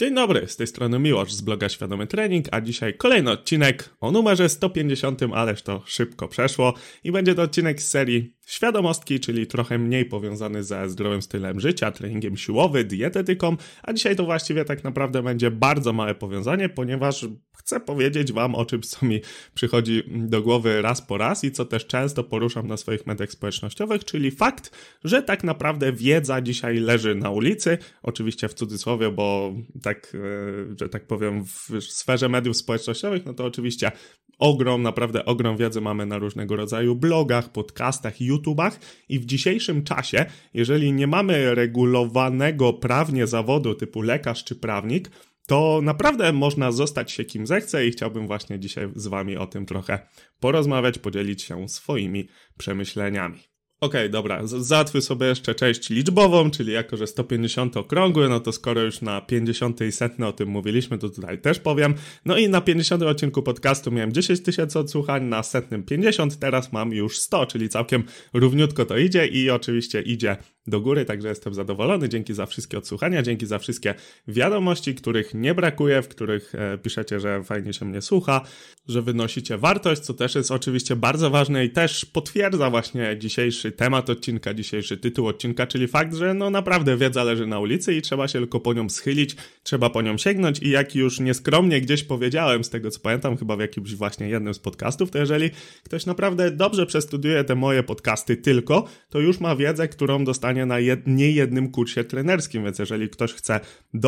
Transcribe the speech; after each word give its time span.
Dzień 0.00 0.14
dobry, 0.14 0.48
z 0.48 0.56
tej 0.56 0.66
strony 0.66 0.98
Miłosz 0.98 1.32
z 1.32 1.40
bloga 1.40 1.68
Świadomy 1.68 2.06
Trening, 2.06 2.46
a 2.50 2.60
dzisiaj 2.60 2.94
kolejny 2.94 3.30
odcinek 3.30 3.90
o 4.00 4.10
numerze 4.10 4.48
150, 4.48 5.20
ależ 5.34 5.62
to 5.62 5.82
szybko 5.86 6.28
przeszło 6.28 6.74
i 7.04 7.12
będzie 7.12 7.34
to 7.34 7.42
odcinek 7.42 7.82
z 7.82 7.88
serii 7.88 8.34
Świadomostki, 8.50 9.20
czyli 9.20 9.46
trochę 9.46 9.78
mniej 9.78 10.04
powiązany 10.04 10.64
ze 10.64 10.88
zdrowym 10.88 11.22
stylem 11.22 11.60
życia, 11.60 11.90
treningiem 11.90 12.36
siłowym, 12.36 12.88
dietetyką, 12.88 13.56
a 13.82 13.92
dzisiaj 13.92 14.16
to 14.16 14.24
właściwie 14.24 14.64
tak 14.64 14.84
naprawdę 14.84 15.22
będzie 15.22 15.50
bardzo 15.50 15.92
małe 15.92 16.14
powiązanie, 16.14 16.68
ponieważ 16.68 17.26
chcę 17.58 17.80
powiedzieć 17.80 18.32
Wam 18.32 18.54
o 18.54 18.64
czymś, 18.64 18.86
co 18.86 19.06
mi 19.06 19.20
przychodzi 19.54 20.02
do 20.06 20.42
głowy 20.42 20.82
raz 20.82 21.02
po 21.02 21.18
raz 21.18 21.44
i 21.44 21.50
co 21.52 21.64
też 21.64 21.86
często 21.86 22.24
poruszam 22.24 22.66
na 22.66 22.76
swoich 22.76 23.06
mediach 23.06 23.30
społecznościowych, 23.30 24.04
czyli 24.04 24.30
fakt, 24.30 24.70
że 25.04 25.22
tak 25.22 25.44
naprawdę 25.44 25.92
wiedza 25.92 26.40
dzisiaj 26.40 26.78
leży 26.78 27.14
na 27.14 27.30
ulicy, 27.30 27.78
oczywiście 28.02 28.48
w 28.48 28.54
cudzysłowie, 28.54 29.10
bo 29.10 29.54
tak, 29.82 30.12
e, 30.14 30.78
że 30.80 30.88
tak 30.88 31.06
powiem, 31.06 31.44
w 31.44 31.80
sferze 31.80 32.28
mediów 32.28 32.56
społecznościowych, 32.56 33.26
no 33.26 33.34
to 33.34 33.44
oczywiście 33.44 33.92
ogrom, 34.40 34.82
naprawdę 34.82 35.24
ogrom 35.24 35.56
wiedzy 35.56 35.80
mamy 35.80 36.06
na 36.06 36.18
różnego 36.18 36.56
rodzaju 36.56 36.96
blogach, 36.96 37.52
podcastach, 37.52 38.20
YouTubach 38.40 38.80
i 39.08 39.18
w 39.18 39.24
dzisiejszym 39.24 39.84
czasie, 39.84 40.26
jeżeli 40.54 40.92
nie 40.92 41.06
mamy 41.06 41.54
regulowanego 41.54 42.72
prawnie 42.72 43.26
zawodu 43.26 43.74
typu 43.74 44.02
lekarz 44.02 44.44
czy 44.44 44.56
prawnik, 44.56 45.10
to 45.46 45.80
naprawdę 45.82 46.32
można 46.32 46.72
zostać 46.72 47.12
się 47.12 47.24
kim 47.24 47.46
zechce 47.46 47.86
i 47.86 47.90
chciałbym 47.90 48.26
właśnie 48.26 48.58
dzisiaj 48.58 48.88
z 48.96 49.06
Wami 49.06 49.36
o 49.36 49.46
tym 49.46 49.66
trochę 49.66 50.06
porozmawiać, 50.40 50.98
podzielić 50.98 51.42
się 51.42 51.68
swoimi 51.68 52.28
przemyśleniami. 52.58 53.49
Okej, 53.82 54.00
okay, 54.00 54.08
dobra, 54.08 54.46
załatwię 54.46 55.00
sobie 55.00 55.26
jeszcze 55.26 55.54
część 55.54 55.90
liczbową, 55.90 56.50
czyli 56.50 56.72
jako, 56.72 56.96
że 56.96 57.06
150 57.06 57.76
okrągły, 57.76 58.28
no 58.28 58.40
to 58.40 58.52
skoro 58.52 58.82
już 58.82 59.00
na 59.02 59.20
50 59.20 59.80
i 59.80 59.92
setne 59.92 60.28
o 60.28 60.32
tym 60.32 60.48
mówiliśmy, 60.48 60.98
to 60.98 61.08
tutaj 61.08 61.40
też 61.40 61.58
powiem. 61.58 61.94
No 62.24 62.36
i 62.36 62.48
na 62.48 62.60
50 62.60 63.02
odcinku 63.02 63.42
podcastu 63.42 63.90
miałem 63.90 64.12
10 64.12 64.42
tysięcy 64.42 64.78
odsłuchań, 64.78 65.24
na 65.24 65.42
setnym 65.42 65.82
50, 65.82 66.38
teraz 66.38 66.72
mam 66.72 66.92
już 66.92 67.18
100, 67.18 67.46
czyli 67.46 67.68
całkiem 67.68 68.04
równiutko 68.32 68.84
to 68.84 68.98
idzie 68.98 69.26
i 69.26 69.50
oczywiście 69.50 70.02
idzie 70.02 70.36
do 70.66 70.80
góry, 70.80 71.04
także 71.04 71.28
jestem 71.28 71.54
zadowolony. 71.54 72.08
Dzięki 72.08 72.34
za 72.34 72.46
wszystkie 72.46 72.78
odsłuchania, 72.78 73.22
dzięki 73.22 73.46
za 73.46 73.58
wszystkie 73.58 73.94
wiadomości, 74.28 74.94
których 74.94 75.34
nie 75.34 75.54
brakuje, 75.54 76.02
w 76.02 76.08
których 76.08 76.54
e, 76.54 76.78
piszecie, 76.78 77.20
że 77.20 77.44
fajnie 77.44 77.72
się 77.72 77.84
mnie 77.84 78.02
słucha, 78.02 78.40
że 78.88 79.02
wynosicie 79.02 79.58
wartość, 79.58 80.00
co 80.02 80.14
też 80.14 80.34
jest 80.34 80.50
oczywiście 80.50 80.96
bardzo 80.96 81.30
ważne 81.30 81.64
i 81.64 81.70
też 81.70 82.04
potwierdza 82.04 82.70
właśnie 82.70 83.16
dzisiejszy 83.18 83.69
temat 83.72 84.10
odcinka, 84.10 84.54
dzisiejszy 84.54 84.96
tytuł 84.96 85.26
odcinka, 85.26 85.66
czyli 85.66 85.88
fakt, 85.88 86.14
że 86.14 86.34
no 86.34 86.50
naprawdę 86.50 86.96
wiedza 86.96 87.24
leży 87.24 87.46
na 87.46 87.60
ulicy 87.60 87.94
i 87.94 88.02
trzeba 88.02 88.28
się 88.28 88.38
tylko 88.38 88.60
po 88.60 88.74
nią 88.74 88.88
schylić, 88.88 89.36
trzeba 89.62 89.90
po 89.90 90.02
nią 90.02 90.18
sięgnąć 90.18 90.58
i 90.58 90.70
jak 90.70 90.94
już 90.94 91.20
nieskromnie 91.20 91.80
gdzieś 91.80 92.04
powiedziałem, 92.04 92.64
z 92.64 92.70
tego 92.70 92.90
co 92.90 93.00
pamiętam, 93.00 93.36
chyba 93.36 93.56
w 93.56 93.60
jakimś 93.60 93.94
właśnie 93.94 94.28
jednym 94.28 94.54
z 94.54 94.58
podcastów, 94.58 95.10
to 95.10 95.18
jeżeli 95.18 95.50
ktoś 95.82 96.06
naprawdę 96.06 96.50
dobrze 96.50 96.86
przestudiuje 96.86 97.44
te 97.44 97.54
moje 97.54 97.82
podcasty 97.82 98.36
tylko, 98.36 98.88
to 99.08 99.20
już 99.20 99.40
ma 99.40 99.56
wiedzę, 99.56 99.88
którą 99.88 100.24
dostanie 100.24 100.66
na 100.66 100.78
jed, 100.78 101.00
niejednym 101.06 101.70
kursie 101.70 102.04
trenerskim, 102.04 102.64
więc 102.64 102.78
jeżeli 102.78 103.08
ktoś 103.08 103.32
chce 103.32 103.60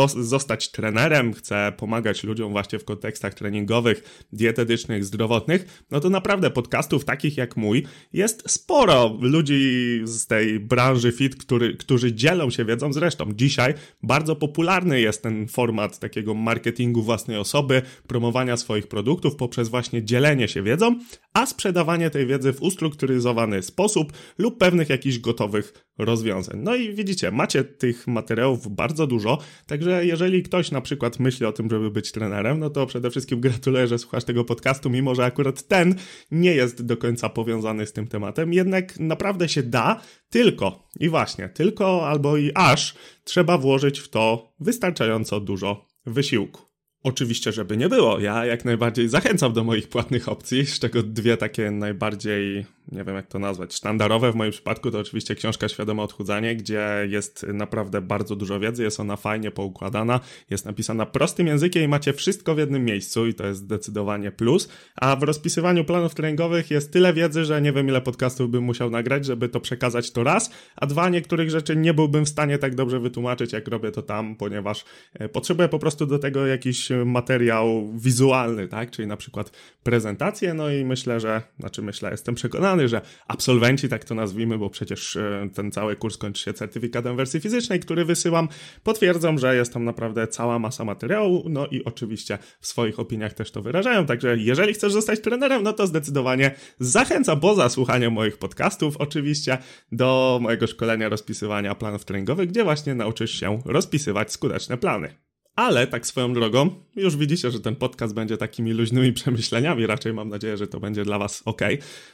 zostać 0.06 0.70
trenerem, 0.70 1.34
chce 1.34 1.72
pomagać 1.76 2.24
ludziom 2.24 2.52
właśnie 2.52 2.78
w 2.78 2.84
kontekstach 2.84 3.34
treningowych, 3.34 4.26
dietetycznych, 4.32 5.04
zdrowotnych, 5.04 5.84
no 5.90 6.00
to 6.00 6.10
naprawdę 6.10 6.50
podcastów 6.50 7.04
takich 7.04 7.36
jak 7.36 7.56
mój 7.56 7.86
jest 8.12 8.50
sporo 8.50 9.10
ludzi 9.52 10.02
z 10.04 10.26
tej 10.26 10.60
branży 10.60 11.12
fit, 11.12 11.36
który, 11.36 11.76
którzy 11.76 12.12
dzielą 12.12 12.50
się 12.50 12.64
wiedzą. 12.64 12.92
Zresztą 12.92 13.32
dzisiaj 13.34 13.74
bardzo 14.02 14.36
popularny 14.36 15.00
jest 15.00 15.22
ten 15.22 15.48
format 15.48 15.98
takiego 15.98 16.34
marketingu 16.34 17.02
własnej 17.02 17.36
osoby, 17.36 17.82
promowania 18.06 18.56
swoich 18.56 18.86
produktów 18.86 19.36
poprzez 19.36 19.68
właśnie 19.68 20.04
dzielenie 20.04 20.48
się 20.48 20.62
wiedzą, 20.62 20.98
a 21.32 21.46
sprzedawanie 21.46 22.10
tej 22.10 22.26
wiedzy 22.26 22.52
w 22.52 22.62
ustrukturyzowany 22.62 23.62
sposób 23.62 24.12
lub 24.38 24.58
pewnych 24.58 24.88
jakichś 24.88 25.18
gotowych 25.18 25.84
rozwiązań. 25.98 26.60
No 26.62 26.74
i 26.74 26.94
widzicie, 26.94 27.30
macie 27.30 27.64
tych 27.64 28.06
materiałów 28.06 28.74
bardzo 28.74 29.06
dużo, 29.06 29.38
także 29.66 30.06
jeżeli 30.06 30.42
ktoś 30.42 30.70
na 30.70 30.80
przykład 30.80 31.20
myśli 31.20 31.46
o 31.46 31.52
tym, 31.52 31.70
żeby 31.70 31.90
być 31.90 32.12
trenerem, 32.12 32.58
no 32.58 32.70
to 32.70 32.86
przede 32.86 33.10
wszystkim 33.10 33.40
gratuluję, 33.40 33.86
że 33.86 33.98
słuchasz 33.98 34.24
tego 34.24 34.44
podcastu, 34.44 34.90
mimo 34.90 35.14
że 35.14 35.24
akurat 35.24 35.68
ten 35.68 35.94
nie 36.30 36.54
jest 36.54 36.86
do 36.86 36.96
końca 36.96 37.28
powiązany 37.28 37.86
z 37.86 37.92
tym 37.92 38.06
tematem, 38.06 38.52
jednak 38.52 39.00
naprawdę 39.00 39.48
się 39.48 39.62
da, 39.62 40.00
tylko 40.30 40.88
i 41.00 41.08
właśnie, 41.08 41.48
tylko 41.48 42.08
albo 42.08 42.36
i 42.36 42.50
aż 42.54 42.94
trzeba 43.24 43.58
włożyć 43.58 44.00
w 44.00 44.08
to 44.08 44.52
wystarczająco 44.60 45.40
dużo 45.40 45.86
wysiłku. 46.06 46.71
Oczywiście, 47.02 47.52
żeby 47.52 47.76
nie 47.76 47.88
było. 47.88 48.20
Ja 48.20 48.44
jak 48.44 48.64
najbardziej 48.64 49.08
zachęcam 49.08 49.52
do 49.52 49.64
moich 49.64 49.88
płatnych 49.88 50.28
opcji, 50.28 50.66
z 50.66 50.78
czego 50.78 51.02
dwie 51.02 51.36
takie 51.36 51.70
najbardziej 51.70 52.66
nie 52.92 53.04
wiem 53.04 53.16
jak 53.16 53.26
to 53.26 53.38
nazwać, 53.38 53.74
sztandarowe 53.74 54.32
w 54.32 54.34
moim 54.34 54.52
przypadku 54.52 54.90
to 54.90 54.98
oczywiście 54.98 55.34
książka 55.34 55.68
Świadome 55.68 56.02
Odchudzanie, 56.02 56.56
gdzie 56.56 57.06
jest 57.08 57.46
naprawdę 57.52 58.00
bardzo 58.00 58.36
dużo 58.36 58.60
wiedzy, 58.60 58.82
jest 58.82 59.00
ona 59.00 59.16
fajnie 59.16 59.50
poukładana, 59.50 60.20
jest 60.50 60.64
napisana 60.64 61.06
prostym 61.06 61.46
językiem 61.46 61.82
i 61.82 61.88
macie 61.88 62.12
wszystko 62.12 62.54
w 62.54 62.58
jednym 62.58 62.84
miejscu 62.84 63.26
i 63.26 63.34
to 63.34 63.46
jest 63.46 63.60
zdecydowanie 63.60 64.32
plus, 64.32 64.68
a 64.96 65.16
w 65.16 65.22
rozpisywaniu 65.22 65.84
planów 65.84 66.14
treningowych 66.14 66.70
jest 66.70 66.92
tyle 66.92 67.12
wiedzy, 67.12 67.44
że 67.44 67.62
nie 67.62 67.72
wiem 67.72 67.88
ile 67.88 68.00
podcastów 68.00 68.50
bym 68.50 68.64
musiał 68.64 68.90
nagrać, 68.90 69.24
żeby 69.24 69.48
to 69.48 69.60
przekazać 69.60 70.10
to 70.10 70.24
raz, 70.24 70.50
a 70.76 70.86
dwa 70.86 71.08
niektórych 71.08 71.50
rzeczy 71.50 71.76
nie 71.76 71.94
byłbym 71.94 72.24
w 72.24 72.28
stanie 72.28 72.58
tak 72.58 72.74
dobrze 72.74 73.00
wytłumaczyć, 73.00 73.52
jak 73.52 73.68
robię 73.68 73.90
to 73.90 74.02
tam, 74.02 74.36
ponieważ 74.36 74.84
e, 75.14 75.28
potrzebuję 75.28 75.68
po 75.68 75.78
prostu 75.78 76.06
do 76.06 76.18
tego 76.18 76.46
jakiś 76.46 76.88
materiał 77.04 77.92
wizualny, 77.94 78.68
tak, 78.68 78.90
czyli 78.90 79.08
na 79.08 79.16
przykład 79.16 79.52
prezentację, 79.82 80.54
no 80.54 80.70
i 80.70 80.84
myślę, 80.84 81.20
że, 81.20 81.42
znaczy 81.60 81.82
myślę, 81.82 82.10
jestem 82.10 82.34
przekonany, 82.34 82.71
że 82.78 83.00
absolwenci, 83.28 83.88
tak 83.88 84.04
to 84.04 84.14
nazwijmy, 84.14 84.58
bo 84.58 84.70
przecież 84.70 85.16
e, 85.16 85.48
ten 85.54 85.72
cały 85.72 85.96
kurs 85.96 86.16
kończy 86.16 86.42
się 86.42 86.52
certyfikatem 86.52 87.16
wersji 87.16 87.40
fizycznej, 87.40 87.80
który 87.80 88.04
wysyłam, 88.04 88.48
potwierdzą, 88.82 89.38
że 89.38 89.56
jest 89.56 89.72
tam 89.72 89.84
naprawdę 89.84 90.28
cała 90.28 90.58
masa 90.58 90.84
materiału, 90.84 91.44
no 91.48 91.66
i 91.66 91.84
oczywiście 91.84 92.38
w 92.60 92.66
swoich 92.66 93.00
opiniach 93.00 93.34
też 93.34 93.50
to 93.50 93.62
wyrażają, 93.62 94.06
także 94.06 94.36
jeżeli 94.36 94.74
chcesz 94.74 94.92
zostać 94.92 95.20
trenerem, 95.20 95.62
no 95.62 95.72
to 95.72 95.86
zdecydowanie 95.86 96.54
zachęcam 96.78 97.40
poza 97.40 97.68
słuchaniem 97.68 98.12
moich 98.12 98.38
podcastów, 98.38 98.96
oczywiście 98.96 99.58
do 99.92 100.38
mojego 100.42 100.66
szkolenia 100.66 101.08
rozpisywania 101.08 101.74
planów 101.74 102.04
treningowych, 102.04 102.48
gdzie 102.48 102.64
właśnie 102.64 102.94
nauczysz 102.94 103.40
się 103.40 103.62
rozpisywać 103.64 104.32
skuteczne 104.32 104.76
plany. 104.76 105.31
Ale 105.56 105.86
tak 105.86 106.06
swoją 106.06 106.32
drogą, 106.32 106.70
już 106.96 107.16
widzicie, 107.16 107.50
że 107.50 107.60
ten 107.60 107.76
podcast 107.76 108.14
będzie 108.14 108.36
takimi 108.36 108.72
luźnymi 108.72 109.12
przemyśleniami, 109.22 109.86
raczej 109.86 110.12
mam 110.12 110.28
nadzieję, 110.28 110.56
że 110.56 110.66
to 110.66 110.80
będzie 110.80 111.04
dla 111.04 111.18
Was 111.18 111.42
ok. 111.44 111.60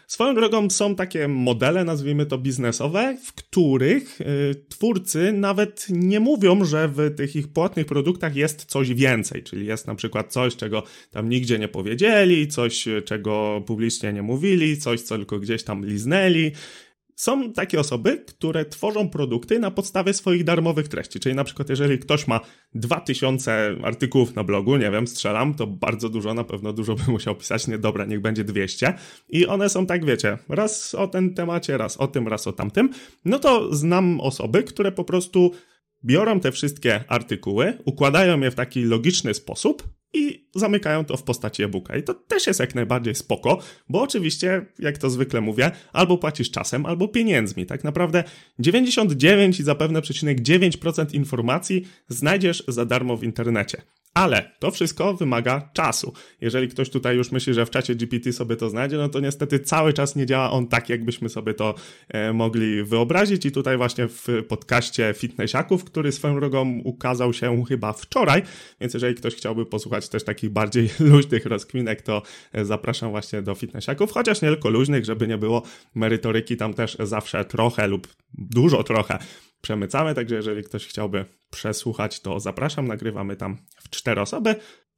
Swoją 0.06 0.34
drogą 0.34 0.70
są 0.70 0.94
takie 0.94 1.28
modele, 1.28 1.84
nazwijmy 1.84 2.26
to 2.26 2.38
biznesowe, 2.38 3.16
w 3.24 3.32
których 3.32 4.20
y, 4.20 4.24
twórcy 4.68 5.32
nawet 5.32 5.86
nie 5.90 6.20
mówią, 6.20 6.64
że 6.64 6.88
w 6.88 7.14
tych 7.16 7.36
ich 7.36 7.48
płatnych 7.48 7.86
produktach 7.86 8.36
jest 8.36 8.64
coś 8.64 8.94
więcej, 8.94 9.42
czyli 9.42 9.66
jest 9.66 9.86
na 9.86 9.94
przykład 9.94 10.32
coś, 10.32 10.56
czego 10.56 10.82
tam 11.10 11.28
nigdzie 11.28 11.58
nie 11.58 11.68
powiedzieli, 11.68 12.48
coś, 12.48 12.88
czego 13.04 13.62
publicznie 13.66 14.12
nie 14.12 14.22
mówili, 14.22 14.78
coś, 14.78 15.02
co 15.02 15.16
tylko 15.16 15.38
gdzieś 15.38 15.64
tam 15.64 15.86
liznęli 15.86 16.52
są 17.18 17.52
takie 17.52 17.80
osoby, 17.80 18.24
które 18.26 18.64
tworzą 18.64 19.08
produkty 19.08 19.58
na 19.58 19.70
podstawie 19.70 20.14
swoich 20.14 20.44
darmowych 20.44 20.88
treści. 20.88 21.20
Czyli 21.20 21.34
na 21.34 21.44
przykład, 21.44 21.68
jeżeli 21.68 21.98
ktoś 21.98 22.26
ma 22.26 22.40
2000 22.74 23.76
artykułów 23.82 24.34
na 24.34 24.44
blogu, 24.44 24.76
nie 24.76 24.90
wiem, 24.90 25.06
strzelam, 25.06 25.54
to 25.54 25.66
bardzo 25.66 26.08
dużo, 26.08 26.34
na 26.34 26.44
pewno 26.44 26.72
dużo 26.72 26.94
by 26.94 27.12
musiał 27.12 27.34
pisać, 27.34 27.66
nie 27.68 27.78
dobra, 27.78 28.04
niech 28.04 28.20
będzie 28.20 28.44
200. 28.44 28.94
I 29.28 29.46
one 29.46 29.68
są 29.68 29.86
tak, 29.86 30.04
wiecie, 30.04 30.38
raz 30.48 30.94
o 30.94 31.06
tym 31.06 31.34
temacie, 31.34 31.78
raz 31.78 31.96
o 31.96 32.06
tym, 32.06 32.28
raz 32.28 32.46
o 32.46 32.52
tamtym. 32.52 32.90
No 33.24 33.38
to 33.38 33.74
znam 33.74 34.20
osoby, 34.20 34.62
które 34.62 34.92
po 34.92 35.04
prostu 35.04 35.52
biorą 36.04 36.40
te 36.40 36.52
wszystkie 36.52 37.04
artykuły, 37.08 37.78
układają 37.84 38.40
je 38.40 38.50
w 38.50 38.54
taki 38.54 38.84
logiczny 38.84 39.34
sposób 39.34 39.97
i 40.12 40.48
zamykają 40.54 41.04
to 41.04 41.16
w 41.16 41.22
postaci 41.22 41.62
e-booka. 41.62 41.96
I 41.96 42.02
to 42.02 42.14
też 42.14 42.46
jest 42.46 42.60
jak 42.60 42.74
najbardziej 42.74 43.14
spoko, 43.14 43.58
bo 43.88 44.02
oczywiście, 44.02 44.66
jak 44.78 44.98
to 44.98 45.10
zwykle 45.10 45.40
mówię, 45.40 45.70
albo 45.92 46.18
płacisz 46.18 46.50
czasem, 46.50 46.86
albo 46.86 47.08
pieniędzmi. 47.08 47.66
Tak 47.66 47.84
naprawdę 47.84 48.24
99 48.58 49.60
i 49.60 49.62
zapewne 49.62 50.02
przecinek 50.02 50.40
9% 50.40 51.14
informacji 51.14 51.86
znajdziesz 52.08 52.64
za 52.68 52.84
darmo 52.84 53.16
w 53.16 53.24
internecie. 53.24 53.82
Ale 54.18 54.50
to 54.58 54.70
wszystko 54.70 55.14
wymaga 55.14 55.70
czasu. 55.72 56.12
Jeżeli 56.40 56.68
ktoś 56.68 56.90
tutaj 56.90 57.16
już 57.16 57.32
myśli, 57.32 57.54
że 57.54 57.66
w 57.66 57.70
czacie 57.70 57.94
GPT 57.94 58.32
sobie 58.32 58.56
to 58.56 58.70
znajdzie, 58.70 58.96
no 58.96 59.08
to 59.08 59.20
niestety 59.20 59.60
cały 59.60 59.92
czas 59.92 60.16
nie 60.16 60.26
działa 60.26 60.50
on 60.50 60.66
tak, 60.66 60.88
jakbyśmy 60.88 61.28
sobie 61.28 61.54
to 61.54 61.74
e, 62.08 62.32
mogli 62.32 62.84
wyobrazić. 62.84 63.46
I 63.46 63.52
tutaj 63.52 63.76
właśnie 63.76 64.08
w 64.08 64.26
podcaście 64.48 65.14
Fitnessiaków, 65.16 65.84
który 65.84 66.12
swoją 66.12 66.40
drogą 66.40 66.80
ukazał 66.84 67.32
się 67.32 67.64
chyba 67.68 67.92
wczoraj, 67.92 68.42
więc 68.80 68.94
jeżeli 68.94 69.14
ktoś 69.14 69.34
chciałby 69.34 69.66
posłuchać 69.66 70.08
też 70.08 70.24
takich 70.24 70.50
bardziej 70.50 70.90
luźnych 71.10 71.46
rozkminek, 71.46 72.02
to 72.02 72.22
e, 72.52 72.64
zapraszam 72.64 73.10
właśnie 73.10 73.42
do 73.42 73.54
Fitnessiaków, 73.54 74.12
chociaż 74.12 74.42
nie 74.42 74.48
tylko 74.48 74.70
luźnych, 74.70 75.04
żeby 75.04 75.28
nie 75.28 75.38
było 75.38 75.62
merytoryki 75.94 76.56
tam 76.56 76.74
też 76.74 76.96
zawsze 77.00 77.44
trochę 77.44 77.86
lub 77.86 78.08
dużo 78.34 78.82
trochę 78.82 79.18
przemycamy, 79.60 80.14
także 80.14 80.34
jeżeli 80.34 80.62
ktoś 80.64 80.86
chciałby 80.86 81.24
przesłuchać, 81.50 82.20
to 82.20 82.40
zapraszam, 82.40 82.86
nagrywamy 82.86 83.36
tam 83.36 83.56
w 83.82 83.90
cztery 83.90 84.20
osoby. 84.20 84.54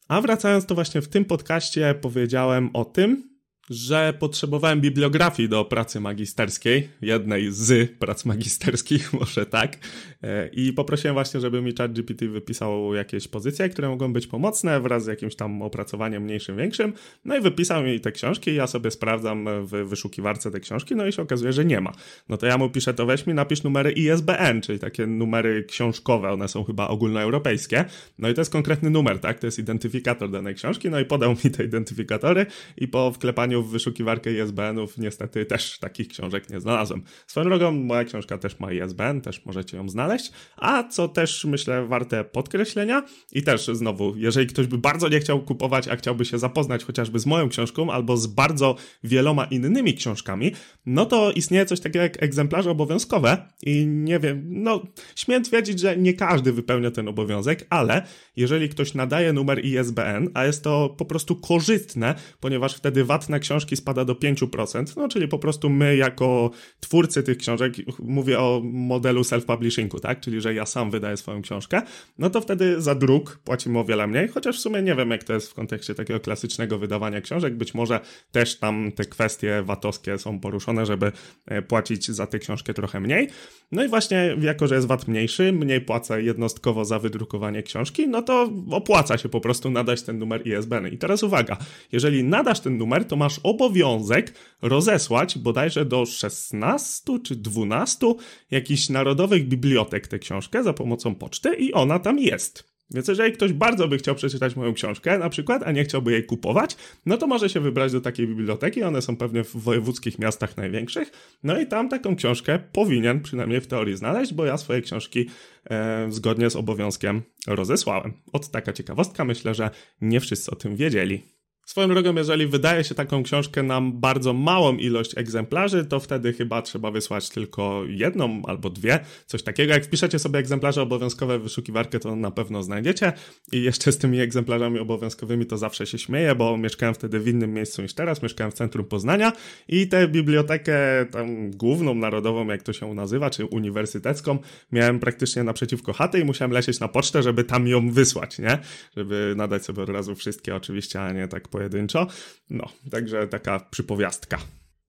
A 0.08 0.20
wracając, 0.20 0.66
to 0.66 0.74
właśnie 0.74 1.02
w 1.02 1.08
tym 1.08 1.24
podcaście 1.24 1.94
powiedziałem 1.94 2.70
o 2.72 2.84
tym, 2.84 3.30
że 3.70 4.14
potrzebowałem 4.18 4.80
bibliografii 4.80 5.48
do 5.48 5.64
pracy 5.64 6.00
magisterskiej, 6.00 6.88
jednej 7.02 7.52
z 7.52 7.90
prac 7.98 8.24
magisterskich, 8.24 9.12
może 9.20 9.46
tak, 9.46 9.78
e, 10.22 10.48
i 10.48 10.72
poprosiłem 10.72 11.14
właśnie, 11.14 11.40
żeby 11.40 11.62
mi 11.62 11.74
ChatGPT 11.74 12.24
wypisał 12.24 12.94
jakieś 12.94 13.28
pozycje, 13.28 13.68
które 13.68 13.88
mogą 13.88 14.12
być 14.12 14.26
pomocne 14.26 14.80
wraz 14.80 15.04
z 15.04 15.06
jakimś 15.06 15.34
tam 15.34 15.62
opracowaniem 15.62 16.22
mniejszym, 16.22 16.56
większym, 16.56 16.92
no 17.24 17.36
i 17.36 17.40
wypisał 17.40 17.82
mi 17.82 18.00
te 18.00 18.12
książki, 18.12 18.54
ja 18.54 18.66
sobie 18.66 18.90
sprawdzam 18.90 19.48
w 19.66 19.88
wyszukiwarce 19.88 20.50
te 20.50 20.60
książki, 20.60 20.96
no 20.96 21.06
i 21.06 21.12
się 21.12 21.22
okazuje, 21.22 21.52
że 21.52 21.64
nie 21.64 21.80
ma. 21.80 21.92
No 22.28 22.36
to 22.36 22.46
ja 22.46 22.58
mu 22.58 22.70
piszę, 22.70 22.94
to 22.94 23.06
weź 23.06 23.26
mi, 23.26 23.34
napisz 23.34 23.62
numery 23.62 23.92
ISBN, 23.92 24.60
czyli 24.62 24.78
takie 24.78 25.06
numery 25.06 25.64
książkowe, 25.64 26.32
one 26.32 26.48
są 26.48 26.64
chyba 26.64 26.88
ogólnoeuropejskie, 26.88 27.84
no 28.18 28.28
i 28.28 28.34
to 28.34 28.40
jest 28.40 28.52
konkretny 28.52 28.90
numer, 28.90 29.18
tak, 29.18 29.38
to 29.38 29.46
jest 29.46 29.58
identyfikator 29.58 30.30
danej 30.30 30.54
książki, 30.54 30.90
no 30.90 31.00
i 31.00 31.04
podał 31.04 31.30
mi 31.44 31.50
te 31.50 31.64
identyfikatory 31.64 32.46
i 32.76 32.88
po 32.88 33.12
wklepaniu 33.12 33.59
w 33.62 33.70
wyszukiwarkę 33.70 34.32
ISBN-ów 34.32 34.98
niestety 34.98 35.46
też 35.46 35.78
takich 35.78 36.08
książek 36.08 36.50
nie 36.50 36.60
znalazłem. 36.60 37.02
Swoją 37.26 37.46
drogą 37.46 37.72
moja 37.72 38.04
książka 38.04 38.38
też 38.38 38.60
ma 38.60 38.72
ISBN, 38.72 39.20
też 39.20 39.44
możecie 39.44 39.76
ją 39.76 39.88
znaleźć, 39.88 40.32
a 40.56 40.84
co 40.84 41.08
też 41.08 41.44
myślę 41.44 41.86
warte 41.86 42.24
podkreślenia 42.24 43.02
i 43.32 43.42
też 43.42 43.66
znowu, 43.66 44.16
jeżeli 44.16 44.46
ktoś 44.46 44.66
by 44.66 44.78
bardzo 44.78 45.08
nie 45.08 45.20
chciał 45.20 45.42
kupować, 45.42 45.88
a 45.88 45.96
chciałby 45.96 46.24
się 46.24 46.38
zapoznać 46.38 46.84
chociażby 46.84 47.18
z 47.18 47.26
moją 47.26 47.48
książką 47.48 47.92
albo 47.92 48.16
z 48.16 48.26
bardzo 48.26 48.76
wieloma 49.04 49.44
innymi 49.44 49.94
książkami, 49.94 50.52
no 50.86 51.06
to 51.06 51.32
istnieje 51.32 51.66
coś 51.66 51.80
takiego 51.80 52.02
jak 52.02 52.22
egzemplarze 52.22 52.70
obowiązkowe 52.70 53.48
i 53.62 53.86
nie 53.86 54.18
wiem, 54.18 54.44
no 54.48 54.82
śmiem 55.16 55.44
twierdzić, 55.44 55.80
że 55.80 55.96
nie 55.96 56.14
każdy 56.14 56.52
wypełnia 56.52 56.90
ten 56.90 57.08
obowiązek, 57.08 57.66
ale 57.70 58.02
jeżeli 58.36 58.68
ktoś 58.68 58.94
nadaje 58.94 59.32
numer 59.32 59.64
ISBN, 59.64 60.28
a 60.34 60.44
jest 60.44 60.64
to 60.64 60.94
po 60.98 61.04
prostu 61.04 61.36
korzystne, 61.36 62.14
ponieważ 62.40 62.74
wtedy 62.74 63.04
VAT 63.04 63.28
na 63.28 63.38
książkę 63.38 63.49
książki 63.50 63.76
spada 63.76 64.04
do 64.04 64.14
5%, 64.14 64.96
no 64.96 65.08
czyli 65.08 65.28
po 65.28 65.38
prostu 65.38 65.70
my 65.70 65.96
jako 65.96 66.50
twórcy 66.80 67.22
tych 67.22 67.38
książek, 67.38 67.72
mówię 67.98 68.38
o 68.38 68.60
modelu 68.64 69.22
self-publishingu, 69.22 70.00
tak, 70.00 70.20
czyli 70.20 70.40
że 70.40 70.54
ja 70.54 70.66
sam 70.66 70.90
wydaję 70.90 71.16
swoją 71.16 71.42
książkę, 71.42 71.82
no 72.18 72.30
to 72.30 72.40
wtedy 72.40 72.80
za 72.80 72.94
druk 72.94 73.40
płacimy 73.44 73.78
o 73.78 73.84
wiele 73.84 74.06
mniej, 74.06 74.28
chociaż 74.28 74.58
w 74.58 74.60
sumie 74.60 74.82
nie 74.82 74.94
wiem 74.94 75.10
jak 75.10 75.24
to 75.24 75.32
jest 75.32 75.50
w 75.50 75.54
kontekście 75.54 75.94
takiego 75.94 76.20
klasycznego 76.20 76.78
wydawania 76.78 77.20
książek, 77.20 77.56
być 77.56 77.74
może 77.74 78.00
też 78.32 78.58
tam 78.58 78.92
te 78.92 79.04
kwestie 79.04 79.62
VAT-owskie 79.62 80.18
są 80.18 80.40
poruszone, 80.40 80.86
żeby 80.86 81.12
e, 81.46 81.62
płacić 81.62 82.10
za 82.10 82.26
tę 82.26 82.38
książkę 82.38 82.74
trochę 82.74 83.00
mniej. 83.00 83.28
No 83.72 83.84
i 83.84 83.88
właśnie 83.88 84.36
jako, 84.40 84.66
że 84.66 84.74
jest 84.74 84.86
VAT 84.86 85.08
mniejszy, 85.08 85.52
mniej 85.52 85.80
płacę 85.80 86.22
jednostkowo 86.22 86.84
za 86.84 86.98
wydrukowanie 86.98 87.62
książki, 87.62 88.08
no 88.08 88.22
to 88.22 88.50
opłaca 88.70 89.18
się 89.18 89.28
po 89.28 89.40
prostu 89.40 89.70
nadać 89.70 90.02
ten 90.02 90.18
numer 90.18 90.46
ISBN. 90.46 90.86
I 90.86 90.98
teraz 90.98 91.22
uwaga, 91.22 91.56
jeżeli 91.92 92.24
nadasz 92.24 92.60
ten 92.60 92.78
numer, 92.78 93.04
to 93.04 93.16
masz 93.16 93.39
obowiązek 93.42 94.34
rozesłać 94.62 95.38
bodajże 95.38 95.84
do 95.84 96.06
16 96.06 97.18
czy 97.24 97.36
12 97.36 98.14
jakichś 98.50 98.88
narodowych 98.88 99.48
bibliotek 99.48 100.08
tę 100.08 100.18
książkę 100.18 100.62
za 100.62 100.72
pomocą 100.72 101.14
poczty 101.14 101.54
i 101.54 101.72
ona 101.72 101.98
tam 101.98 102.18
jest. 102.18 102.70
Więc 102.94 103.08
jeżeli 103.08 103.32
ktoś 103.32 103.52
bardzo 103.52 103.88
by 103.88 103.98
chciał 103.98 104.14
przeczytać 104.14 104.56
moją 104.56 104.74
książkę, 104.74 105.18
na 105.18 105.28
przykład, 105.28 105.62
a 105.66 105.72
nie 105.72 105.84
chciałby 105.84 106.12
jej 106.12 106.24
kupować, 106.24 106.76
no 107.06 107.16
to 107.16 107.26
może 107.26 107.48
się 107.48 107.60
wybrać 107.60 107.92
do 107.92 108.00
takiej 108.00 108.26
biblioteki, 108.26 108.82
one 108.82 109.02
są 109.02 109.16
pewnie 109.16 109.44
w 109.44 109.56
wojewódzkich 109.56 110.18
miastach 110.18 110.56
największych, 110.56 111.12
no 111.42 111.60
i 111.60 111.66
tam 111.66 111.88
taką 111.88 112.16
książkę 112.16 112.58
powinien 112.72 113.20
przynajmniej 113.20 113.60
w 113.60 113.66
teorii 113.66 113.96
znaleźć, 113.96 114.34
bo 114.34 114.44
ja 114.44 114.58
swoje 114.58 114.80
książki 114.80 115.26
e, 115.70 116.06
zgodnie 116.10 116.50
z 116.50 116.56
obowiązkiem 116.56 117.22
rozesłałem. 117.46 118.12
Od 118.32 118.50
taka 118.50 118.72
ciekawostka, 118.72 119.24
myślę, 119.24 119.54
że 119.54 119.70
nie 120.00 120.20
wszyscy 120.20 120.50
o 120.50 120.56
tym 120.56 120.76
wiedzieli. 120.76 121.39
Swoją 121.70 121.88
drogą, 121.88 122.14
jeżeli 122.14 122.46
wydaje 122.46 122.84
się 122.84 122.94
taką 122.94 123.22
książkę 123.22 123.62
nam 123.62 124.00
bardzo 124.00 124.32
małą 124.32 124.76
ilość 124.76 125.18
egzemplarzy, 125.18 125.84
to 125.84 126.00
wtedy 126.00 126.32
chyba 126.32 126.62
trzeba 126.62 126.90
wysłać 126.90 127.28
tylko 127.28 127.82
jedną 127.88 128.42
albo 128.46 128.70
dwie, 128.70 129.00
coś 129.26 129.42
takiego. 129.42 129.72
Jak 129.72 129.84
wpiszecie 129.84 130.18
sobie 130.18 130.38
egzemplarze 130.38 130.82
obowiązkowe 130.82 131.38
w 131.38 131.42
wyszukiwarkę, 131.42 132.00
to 132.00 132.16
na 132.16 132.30
pewno 132.30 132.62
znajdziecie. 132.62 133.12
I 133.52 133.62
jeszcze 133.62 133.92
z 133.92 133.98
tymi 133.98 134.20
egzemplarzami 134.20 134.78
obowiązkowymi 134.78 135.46
to 135.46 135.58
zawsze 135.58 135.86
się 135.86 135.98
śmieję, 135.98 136.34
bo 136.34 136.56
mieszkałem 136.56 136.94
wtedy 136.94 137.20
w 137.20 137.28
innym 137.28 137.54
miejscu 137.54 137.82
niż 137.82 137.94
teraz, 137.94 138.22
mieszkałem 138.22 138.50
w 138.50 138.54
centrum 138.54 138.84
Poznania 138.84 139.32
i 139.68 139.88
tę 139.88 140.08
bibliotekę 140.08 141.06
tam 141.10 141.50
główną, 141.50 141.94
narodową, 141.94 142.46
jak 142.46 142.62
to 142.62 142.72
się 142.72 142.94
nazywa, 142.94 143.30
czy 143.30 143.44
uniwersytecką, 143.44 144.38
miałem 144.72 145.00
praktycznie 145.00 145.44
naprzeciwko 145.44 145.92
chaty 145.92 146.20
i 146.20 146.24
musiałem 146.24 146.52
lecieć 146.52 146.80
na 146.80 146.88
pocztę, 146.88 147.22
żeby 147.22 147.44
tam 147.44 147.68
ją 147.68 147.90
wysłać, 147.90 148.38
nie? 148.38 148.58
Żeby 148.96 149.34
nadać 149.36 149.64
sobie 149.64 149.82
od 149.82 149.88
razu 149.88 150.14
wszystkie 150.14 150.56
oczywiście, 150.56 151.02
a 151.02 151.12
nie 151.12 151.28
tak 151.28 151.48
po 151.48 151.59
pojedynczo. 151.60 152.06
No, 152.50 152.68
także 152.90 153.28
taka 153.28 153.60
przypowiastka. 153.70 154.38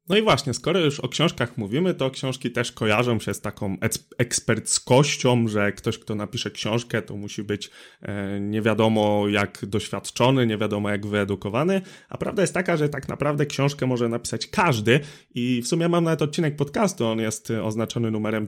No 0.09 0.17
i 0.17 0.21
właśnie, 0.21 0.53
skoro 0.53 0.79
już 0.79 0.99
o 0.99 1.09
książkach 1.09 1.57
mówimy, 1.57 1.93
to 1.93 2.11
książki 2.11 2.51
też 2.51 2.71
kojarzą 2.71 3.19
się 3.19 3.33
z 3.33 3.41
taką 3.41 3.77
eksperckością, 4.17 5.47
że 5.47 5.71
ktoś, 5.71 5.99
kto 5.99 6.15
napisze 6.15 6.51
książkę, 6.51 7.01
to 7.01 7.15
musi 7.15 7.43
być 7.43 7.69
e, 8.01 8.39
nie 8.39 8.61
wiadomo 8.61 9.27
jak 9.27 9.65
doświadczony, 9.65 10.47
nie 10.47 10.57
wiadomo 10.57 10.89
jak 10.89 11.07
wyedukowany, 11.07 11.81
a 12.09 12.17
prawda 12.17 12.41
jest 12.43 12.53
taka, 12.53 12.77
że 12.77 12.89
tak 12.89 13.07
naprawdę 13.07 13.45
książkę 13.45 13.87
może 13.87 14.09
napisać 14.09 14.47
każdy 14.47 14.99
i 15.35 15.61
w 15.61 15.67
sumie 15.67 15.89
mam 15.89 16.03
nawet 16.03 16.21
odcinek 16.21 16.55
podcastu, 16.55 17.05
on 17.05 17.19
jest 17.19 17.51
oznaczony 17.51 18.11
numerem 18.11 18.47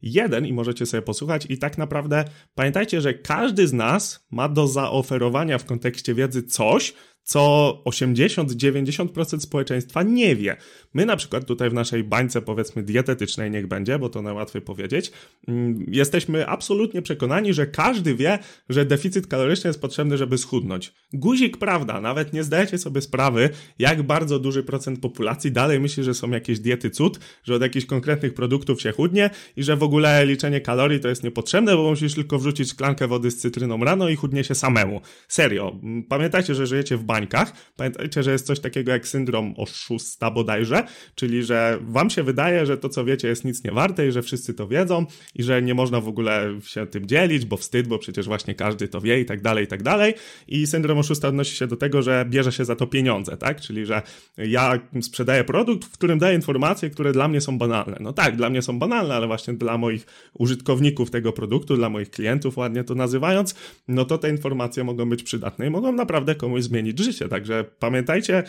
31 0.00 0.46
i 0.46 0.52
możecie 0.52 0.86
sobie 0.86 1.02
posłuchać 1.02 1.46
i 1.48 1.58
tak 1.58 1.78
naprawdę 1.78 2.24
pamiętajcie, 2.54 3.00
że 3.00 3.14
każdy 3.14 3.68
z 3.68 3.72
nas 3.72 4.26
ma 4.30 4.48
do 4.48 4.66
zaoferowania 4.66 5.58
w 5.58 5.64
kontekście 5.64 6.14
wiedzy 6.14 6.42
coś, 6.42 6.94
co 7.30 7.82
80-90% 7.84 9.40
społeczeństwa 9.40 10.02
nie 10.02 10.36
wie. 10.36 10.56
My 10.94 11.06
na 11.06 11.16
przykład 11.16 11.44
tutaj 11.44 11.70
w 11.70 11.74
naszej 11.74 12.04
bańce 12.04 12.42
powiedzmy 12.42 12.82
dietetycznej 12.82 13.50
niech 13.50 13.66
będzie, 13.66 13.98
bo 13.98 14.08
to 14.08 14.22
najłatwiej 14.22 14.62
powiedzieć, 14.62 15.12
mm, 15.48 15.84
jesteśmy 15.88 16.46
absolutnie 16.46 17.02
przekonani, 17.02 17.54
że 17.54 17.66
każdy 17.66 18.14
wie, 18.14 18.38
że 18.68 18.84
deficyt 18.84 19.26
kaloryczny 19.26 19.68
jest 19.68 19.80
potrzebny, 19.80 20.16
żeby 20.16 20.38
schudnąć. 20.38 20.92
Guzik 21.12 21.56
prawda, 21.56 22.00
nawet 22.00 22.32
nie 22.32 22.44
zdajecie 22.44 22.78
sobie 22.78 23.00
sprawy, 23.00 23.50
jak 23.78 24.02
bardzo 24.02 24.38
duży 24.38 24.62
procent 24.62 25.00
populacji 25.00 25.52
dalej 25.52 25.80
myśli, 25.80 26.04
że 26.04 26.14
są 26.14 26.30
jakieś 26.30 26.60
diety 26.60 26.90
cud, 26.90 27.20
że 27.44 27.54
od 27.54 27.62
jakichś 27.62 27.86
konkretnych 27.86 28.34
produktów 28.34 28.82
się 28.82 28.92
chudnie 28.92 29.30
i 29.56 29.62
że 29.62 29.76
w 29.76 29.82
ogóle 29.82 29.89
liczenie 30.24 30.60
kalorii 30.60 31.00
to 31.00 31.08
jest 31.08 31.24
niepotrzebne, 31.24 31.76
bo 31.76 31.90
musisz 31.90 32.14
tylko 32.14 32.38
wrzucić 32.38 32.70
szklankę 32.70 33.08
wody 33.08 33.30
z 33.30 33.36
cytryną 33.36 33.84
rano 33.84 34.08
i 34.08 34.16
chudnie 34.16 34.44
się 34.44 34.54
samemu. 34.54 35.00
Serio. 35.28 35.76
Pamiętajcie, 36.08 36.54
że 36.54 36.66
żyjecie 36.66 36.96
w 36.96 37.04
bańkach. 37.04 37.52
Pamiętajcie, 37.76 38.22
że 38.22 38.32
jest 38.32 38.46
coś 38.46 38.60
takiego 38.60 38.92
jak 38.92 39.08
syndrom 39.08 39.54
oszusta 39.56 40.30
bodajże, 40.30 40.84
czyli 41.14 41.42
że 41.44 41.78
wam 41.82 42.10
się 42.10 42.22
wydaje, 42.22 42.66
że 42.66 42.76
to 42.76 42.88
co 42.88 43.04
wiecie 43.04 43.28
jest 43.28 43.44
nic 43.44 43.64
nie 43.64 43.72
warte 43.72 44.08
i 44.08 44.12
że 44.12 44.22
wszyscy 44.22 44.54
to 44.54 44.68
wiedzą 44.68 45.06
i 45.34 45.42
że 45.42 45.62
nie 45.62 45.74
można 45.74 46.00
w 46.00 46.08
ogóle 46.08 46.60
się 46.64 46.86
tym 46.86 47.06
dzielić, 47.06 47.44
bo 47.44 47.56
wstyd, 47.56 47.88
bo 47.88 47.98
przecież 47.98 48.26
właśnie 48.26 48.54
każdy 48.54 48.88
to 48.88 49.00
wie 49.00 49.20
i 49.20 49.24
tak 49.24 49.42
dalej, 49.42 49.64
i 49.64 49.68
tak 49.68 49.82
dalej. 49.82 50.14
I 50.48 50.66
syndrom 50.66 50.98
oszusta 50.98 51.28
odnosi 51.28 51.56
się 51.56 51.66
do 51.66 51.76
tego, 51.76 52.02
że 52.02 52.26
bierze 52.28 52.52
się 52.52 52.64
za 52.64 52.76
to 52.76 52.86
pieniądze, 52.86 53.36
tak? 53.36 53.60
Czyli, 53.60 53.86
że 53.86 54.02
ja 54.38 54.80
sprzedaję 55.02 55.44
produkt, 55.44 55.84
w 55.84 55.92
którym 55.92 56.18
daję 56.18 56.36
informacje, 56.36 56.90
które 56.90 57.12
dla 57.12 57.28
mnie 57.28 57.40
są 57.40 57.58
banalne. 57.58 57.96
No 58.00 58.12
tak, 58.12 58.36
dla 58.36 58.50
mnie 58.50 58.62
są 58.62 58.78
banalne, 58.78 59.14
ale 59.14 59.26
właśnie 59.26 59.54
dla 59.54 59.78
moich 59.80 60.06
użytkowników 60.34 61.10
tego 61.10 61.32
produktu, 61.32 61.76
dla 61.76 61.90
moich 61.90 62.10
klientów, 62.10 62.56
ładnie 62.56 62.84
to 62.84 62.94
nazywając, 62.94 63.54
no 63.88 64.04
to 64.04 64.18
te 64.18 64.30
informacje 64.30 64.84
mogą 64.84 65.08
być 65.08 65.22
przydatne 65.22 65.66
i 65.66 65.70
mogą 65.70 65.92
naprawdę 65.92 66.34
komuś 66.34 66.62
zmienić 66.62 66.98
życie. 66.98 67.28
Także 67.28 67.64
pamiętajcie, 67.78 68.42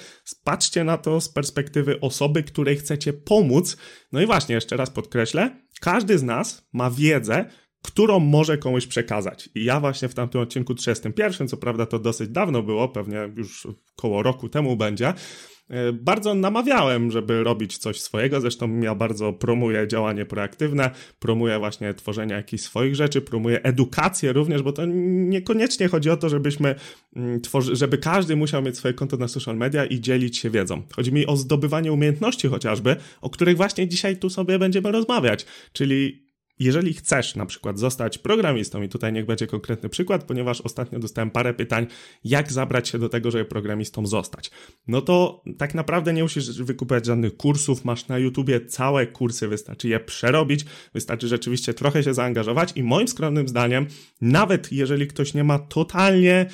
patrzcie 0.43 0.83
na 0.83 0.97
to 0.97 1.21
z 1.21 1.29
perspektywy 1.29 1.99
osoby, 1.99 2.43
której 2.43 2.77
chcecie 2.77 3.13
pomóc. 3.13 3.77
No 4.11 4.21
i 4.21 4.25
właśnie, 4.25 4.55
jeszcze 4.55 4.77
raz 4.77 4.89
podkreślę, 4.89 5.61
każdy 5.81 6.17
z 6.17 6.23
nas 6.23 6.67
ma 6.73 6.91
wiedzę, 6.91 7.45
którą 7.81 8.19
może 8.19 8.57
komuś 8.57 8.87
przekazać. 8.87 9.49
I 9.55 9.63
ja 9.63 9.79
właśnie 9.79 10.09
w 10.09 10.13
tamtym 10.13 10.41
odcinku 10.41 10.75
31, 10.75 11.47
co 11.47 11.57
prawda 11.57 11.85
to 11.85 11.99
dosyć 11.99 12.29
dawno 12.29 12.63
było, 12.63 12.89
pewnie 12.89 13.29
już 13.35 13.67
koło 13.95 14.23
roku 14.23 14.49
temu 14.49 14.77
będzie, 14.77 15.13
bardzo 15.93 16.35
namawiałem, 16.35 17.11
żeby 17.11 17.43
robić 17.43 17.77
coś 17.77 18.01
swojego. 18.01 18.41
Zresztą 18.41 18.79
ja 18.79 18.95
bardzo 18.95 19.33
promuję 19.33 19.87
działanie 19.87 20.25
proaktywne, 20.25 20.91
promuję 21.19 21.59
właśnie 21.59 21.93
tworzenie 21.93 22.33
jakichś 22.33 22.63
swoich 22.63 22.95
rzeczy, 22.95 23.21
promuję 23.21 23.63
edukację 23.63 24.33
również, 24.33 24.61
bo 24.61 24.73
to 24.73 24.85
niekoniecznie 24.85 25.87
chodzi 25.87 26.09
o 26.09 26.17
to, 26.17 26.29
żebyśmy 26.29 26.75
mm, 27.15 27.41
tworzy, 27.41 27.75
żeby 27.75 27.97
każdy 27.97 28.35
musiał 28.35 28.61
mieć 28.61 28.77
swoje 28.77 28.93
konto 28.93 29.17
na 29.17 29.27
social 29.27 29.57
media 29.57 29.85
i 29.85 30.01
dzielić 30.01 30.37
się 30.37 30.49
wiedzą. 30.49 30.81
Chodzi 30.95 31.13
mi 31.13 31.25
o 31.25 31.37
zdobywanie 31.37 31.91
umiejętności 31.91 32.47
chociażby, 32.47 32.95
o 33.21 33.29
których 33.29 33.57
właśnie 33.57 33.87
dzisiaj 33.87 34.17
tu 34.17 34.29
sobie 34.29 34.59
będziemy 34.59 34.91
rozmawiać, 34.91 35.45
czyli 35.73 36.30
jeżeli 36.61 36.93
chcesz 36.93 37.35
na 37.35 37.45
przykład 37.45 37.79
zostać 37.79 38.17
programistą, 38.17 38.81
i 38.81 38.89
tutaj 38.89 39.13
niech 39.13 39.25
będzie 39.25 39.47
konkretny 39.47 39.89
przykład, 39.89 40.23
ponieważ 40.23 40.61
ostatnio 40.61 40.99
dostałem 40.99 41.31
parę 41.31 41.53
pytań, 41.53 41.87
jak 42.23 42.51
zabrać 42.51 42.89
się 42.89 42.99
do 42.99 43.09
tego, 43.09 43.31
żeby 43.31 43.45
programistą 43.45 44.07
zostać, 44.07 44.51
no 44.87 45.01
to 45.01 45.43
tak 45.57 45.75
naprawdę 45.75 46.13
nie 46.13 46.23
musisz 46.23 46.61
wykupiać 46.61 47.05
żadnych 47.05 47.37
kursów, 47.37 47.85
masz 47.85 48.07
na 48.07 48.17
YouTubie 48.17 48.65
całe 48.65 49.07
kursy, 49.07 49.47
wystarczy 49.47 49.87
je 49.87 49.99
przerobić, 49.99 50.65
wystarczy 50.93 51.27
rzeczywiście 51.27 51.73
trochę 51.73 52.03
się 52.03 52.13
zaangażować 52.13 52.73
i 52.75 52.83
moim 52.83 53.07
skromnym 53.07 53.47
zdaniem, 53.47 53.87
nawet 54.21 54.71
jeżeli 54.71 55.07
ktoś 55.07 55.33
nie 55.33 55.43
ma 55.43 55.59
totalnie 55.59 56.45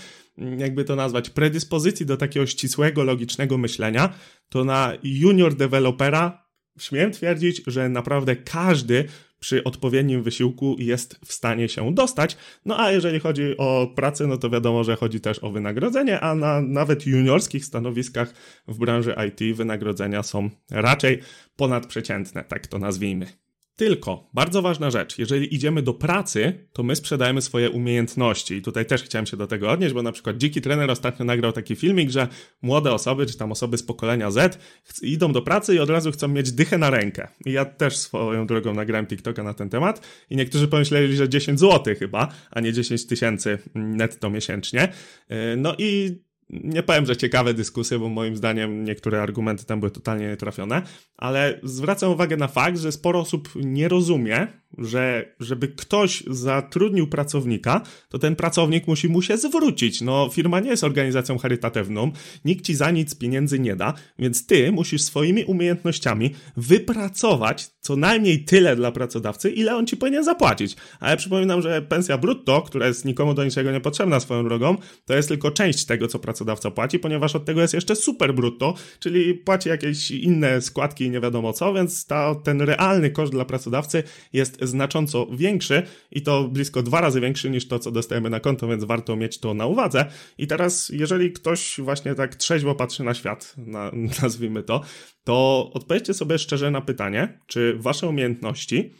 jakby 0.57 0.83
to 0.83 0.95
nazwać, 0.95 1.29
predyspozycji 1.29 2.05
do 2.05 2.17
takiego 2.17 2.45
ścisłego, 2.47 3.03
logicznego 3.03 3.57
myślenia, 3.57 4.13
to 4.49 4.63
na 4.63 4.93
junior 5.03 5.55
dewelopera 5.55 6.47
śmiem 6.79 7.11
twierdzić, 7.11 7.61
że 7.67 7.89
naprawdę 7.89 8.35
każdy 8.35 9.05
przy 9.39 9.63
odpowiednim 9.63 10.23
wysiłku 10.23 10.75
jest 10.79 11.19
w 11.25 11.33
stanie 11.33 11.69
się 11.69 11.93
dostać. 11.93 12.37
No 12.65 12.79
a 12.79 12.91
jeżeli 12.91 13.19
chodzi 13.19 13.57
o 13.57 13.87
pracę, 13.95 14.27
no 14.27 14.37
to 14.37 14.49
wiadomo, 14.49 14.83
że 14.83 14.95
chodzi 14.95 15.21
też 15.21 15.43
o 15.43 15.51
wynagrodzenie, 15.51 16.19
a 16.19 16.35
na 16.35 16.61
nawet 16.61 17.07
juniorskich 17.07 17.65
stanowiskach 17.65 18.33
w 18.67 18.77
branży 18.77 19.15
IT 19.27 19.55
wynagrodzenia 19.57 20.23
są 20.23 20.49
raczej 20.71 21.21
ponadprzeciętne, 21.55 22.43
tak 22.43 22.67
to 22.67 22.79
nazwijmy. 22.79 23.46
Tylko, 23.77 24.29
bardzo 24.33 24.61
ważna 24.61 24.91
rzecz, 24.91 25.19
jeżeli 25.19 25.55
idziemy 25.55 25.81
do 25.81 25.93
pracy, 25.93 26.67
to 26.73 26.83
my 26.83 26.95
sprzedajemy 26.95 27.41
swoje 27.41 27.69
umiejętności. 27.69 28.55
I 28.55 28.61
tutaj 28.61 28.85
też 28.85 29.03
chciałem 29.03 29.25
się 29.25 29.37
do 29.37 29.47
tego 29.47 29.71
odnieść, 29.71 29.93
bo 29.93 30.01
na 30.01 30.11
przykład 30.11 30.37
Dziki 30.37 30.61
Trener 30.61 30.91
ostatnio 30.91 31.25
nagrał 31.25 31.51
taki 31.51 31.75
filmik, 31.75 32.09
że 32.09 32.27
młode 32.61 32.93
osoby, 32.93 33.25
czy 33.25 33.37
tam 33.37 33.51
osoby 33.51 33.77
z 33.77 33.83
pokolenia 33.83 34.31
Z 34.31 34.59
idą 35.01 35.31
do 35.31 35.41
pracy 35.41 35.75
i 35.75 35.79
od 35.79 35.89
razu 35.89 36.11
chcą 36.11 36.27
mieć 36.27 36.51
dychę 36.51 36.77
na 36.77 36.89
rękę. 36.89 37.27
I 37.45 37.51
ja 37.51 37.65
też 37.65 37.97
swoją 37.97 38.47
drogą 38.47 38.73
nagrałem 38.73 39.07
TikToka 39.07 39.43
na 39.43 39.53
ten 39.53 39.69
temat 39.69 40.07
i 40.29 40.35
niektórzy 40.35 40.67
pomyśleli, 40.67 41.15
że 41.15 41.29
10 41.29 41.59
zł 41.59 41.95
chyba, 41.99 42.27
a 42.51 42.59
nie 42.59 42.73
10 42.73 43.07
tysięcy 43.07 43.57
netto 43.75 44.29
miesięcznie. 44.29 44.91
Yy, 45.29 45.37
no 45.57 45.75
i 45.77 46.17
nie 46.49 46.83
powiem, 46.83 47.05
że 47.05 47.17
ciekawe 47.17 47.53
dyskusje, 47.53 47.99
bo 47.99 48.09
moim 48.09 48.35
zdaniem 48.35 48.83
niektóre 48.83 49.21
argumenty 49.21 49.65
tam 49.65 49.79
były 49.79 49.91
totalnie 49.91 50.27
nietrafione, 50.27 50.81
ale 51.17 51.59
zwracam 51.63 52.11
uwagę 52.11 52.37
na 52.37 52.47
fakt, 52.47 52.77
że 52.77 52.91
sporo 52.91 53.19
osób 53.19 53.49
nie 53.55 53.87
rozumie, 53.87 54.47
że 54.77 55.35
żeby 55.39 55.67
ktoś 55.67 56.23
zatrudnił 56.27 57.07
pracownika, 57.07 57.81
to 58.09 58.19
ten 58.19 58.35
pracownik 58.35 58.87
musi 58.87 59.09
mu 59.09 59.21
się 59.21 59.37
zwrócić. 59.37 60.01
No, 60.01 60.29
firma 60.33 60.59
nie 60.59 60.69
jest 60.69 60.83
organizacją 60.83 61.37
charytatywną, 61.37 62.11
nikt 62.45 62.65
ci 62.65 62.75
za 62.75 62.91
nic 62.91 63.15
pieniędzy 63.15 63.59
nie 63.59 63.75
da, 63.75 63.93
więc 64.19 64.45
ty 64.45 64.71
musisz 64.71 65.01
swoimi 65.01 65.45
umiejętnościami 65.45 66.33
wypracować 66.57 67.69
co 67.87 67.95
najmniej 67.95 68.43
tyle 68.43 68.75
dla 68.75 68.91
pracodawcy, 68.91 69.49
ile 69.49 69.75
on 69.75 69.87
ci 69.87 69.97
powinien 69.97 70.23
zapłacić. 70.23 70.75
A 70.99 71.09
ja 71.09 71.17
przypominam, 71.17 71.61
że 71.61 71.81
pensja 71.81 72.17
brutto, 72.17 72.61
która 72.61 72.87
jest 72.87 73.05
nikomu 73.05 73.33
do 73.33 73.45
niczego 73.45 73.71
niepotrzebna 73.71 74.19
swoją 74.19 74.43
drogą, 74.43 74.77
to 75.05 75.15
jest 75.15 75.29
tylko 75.29 75.51
część 75.51 75.85
tego, 75.85 76.07
co 76.07 76.19
pracodawca 76.19 76.71
płaci, 76.71 76.99
ponieważ 76.99 77.35
od 77.35 77.45
tego 77.45 77.61
jest 77.61 77.73
jeszcze 77.73 77.95
super 77.95 78.35
brutto, 78.35 78.73
czyli 78.99 79.33
płaci 79.33 79.69
jakieś 79.69 80.11
inne 80.11 80.61
składki 80.61 81.05
i 81.05 81.09
nie 81.09 81.19
wiadomo 81.19 81.53
co, 81.53 81.73
więc 81.73 82.05
ta, 82.05 82.35
ten 82.35 82.61
realny 82.61 83.09
koszt 83.09 83.31
dla 83.31 83.45
pracodawcy 83.45 84.03
jest 84.33 84.56
znacząco 84.61 85.27
większy 85.31 85.83
i 86.11 86.21
to 86.21 86.47
blisko 86.47 86.83
dwa 86.83 87.01
razy 87.01 87.21
większy 87.21 87.49
niż 87.49 87.67
to, 87.67 87.79
co 87.79 87.91
dostajemy 87.91 88.29
na 88.29 88.39
konto, 88.39 88.67
więc 88.67 88.83
warto 88.83 89.15
mieć 89.15 89.39
to 89.39 89.53
na 89.53 89.65
uwadze. 89.65 90.05
I 90.37 90.47
teraz, 90.47 90.89
jeżeli 90.89 91.31
ktoś 91.31 91.79
właśnie 91.79 92.15
tak 92.15 92.35
trzeźwo 92.35 92.75
patrzy 92.75 93.03
na 93.03 93.13
świat, 93.13 93.53
na, 93.57 93.91
nazwijmy 94.21 94.63
to, 94.63 94.81
to 95.23 95.69
odpowiedzcie 95.73 96.13
sobie 96.13 96.39
szczerze 96.39 96.71
na 96.71 96.81
pytanie, 96.81 97.39
czy 97.47 97.77
wasze 97.77 98.07
umiejętności 98.07 98.93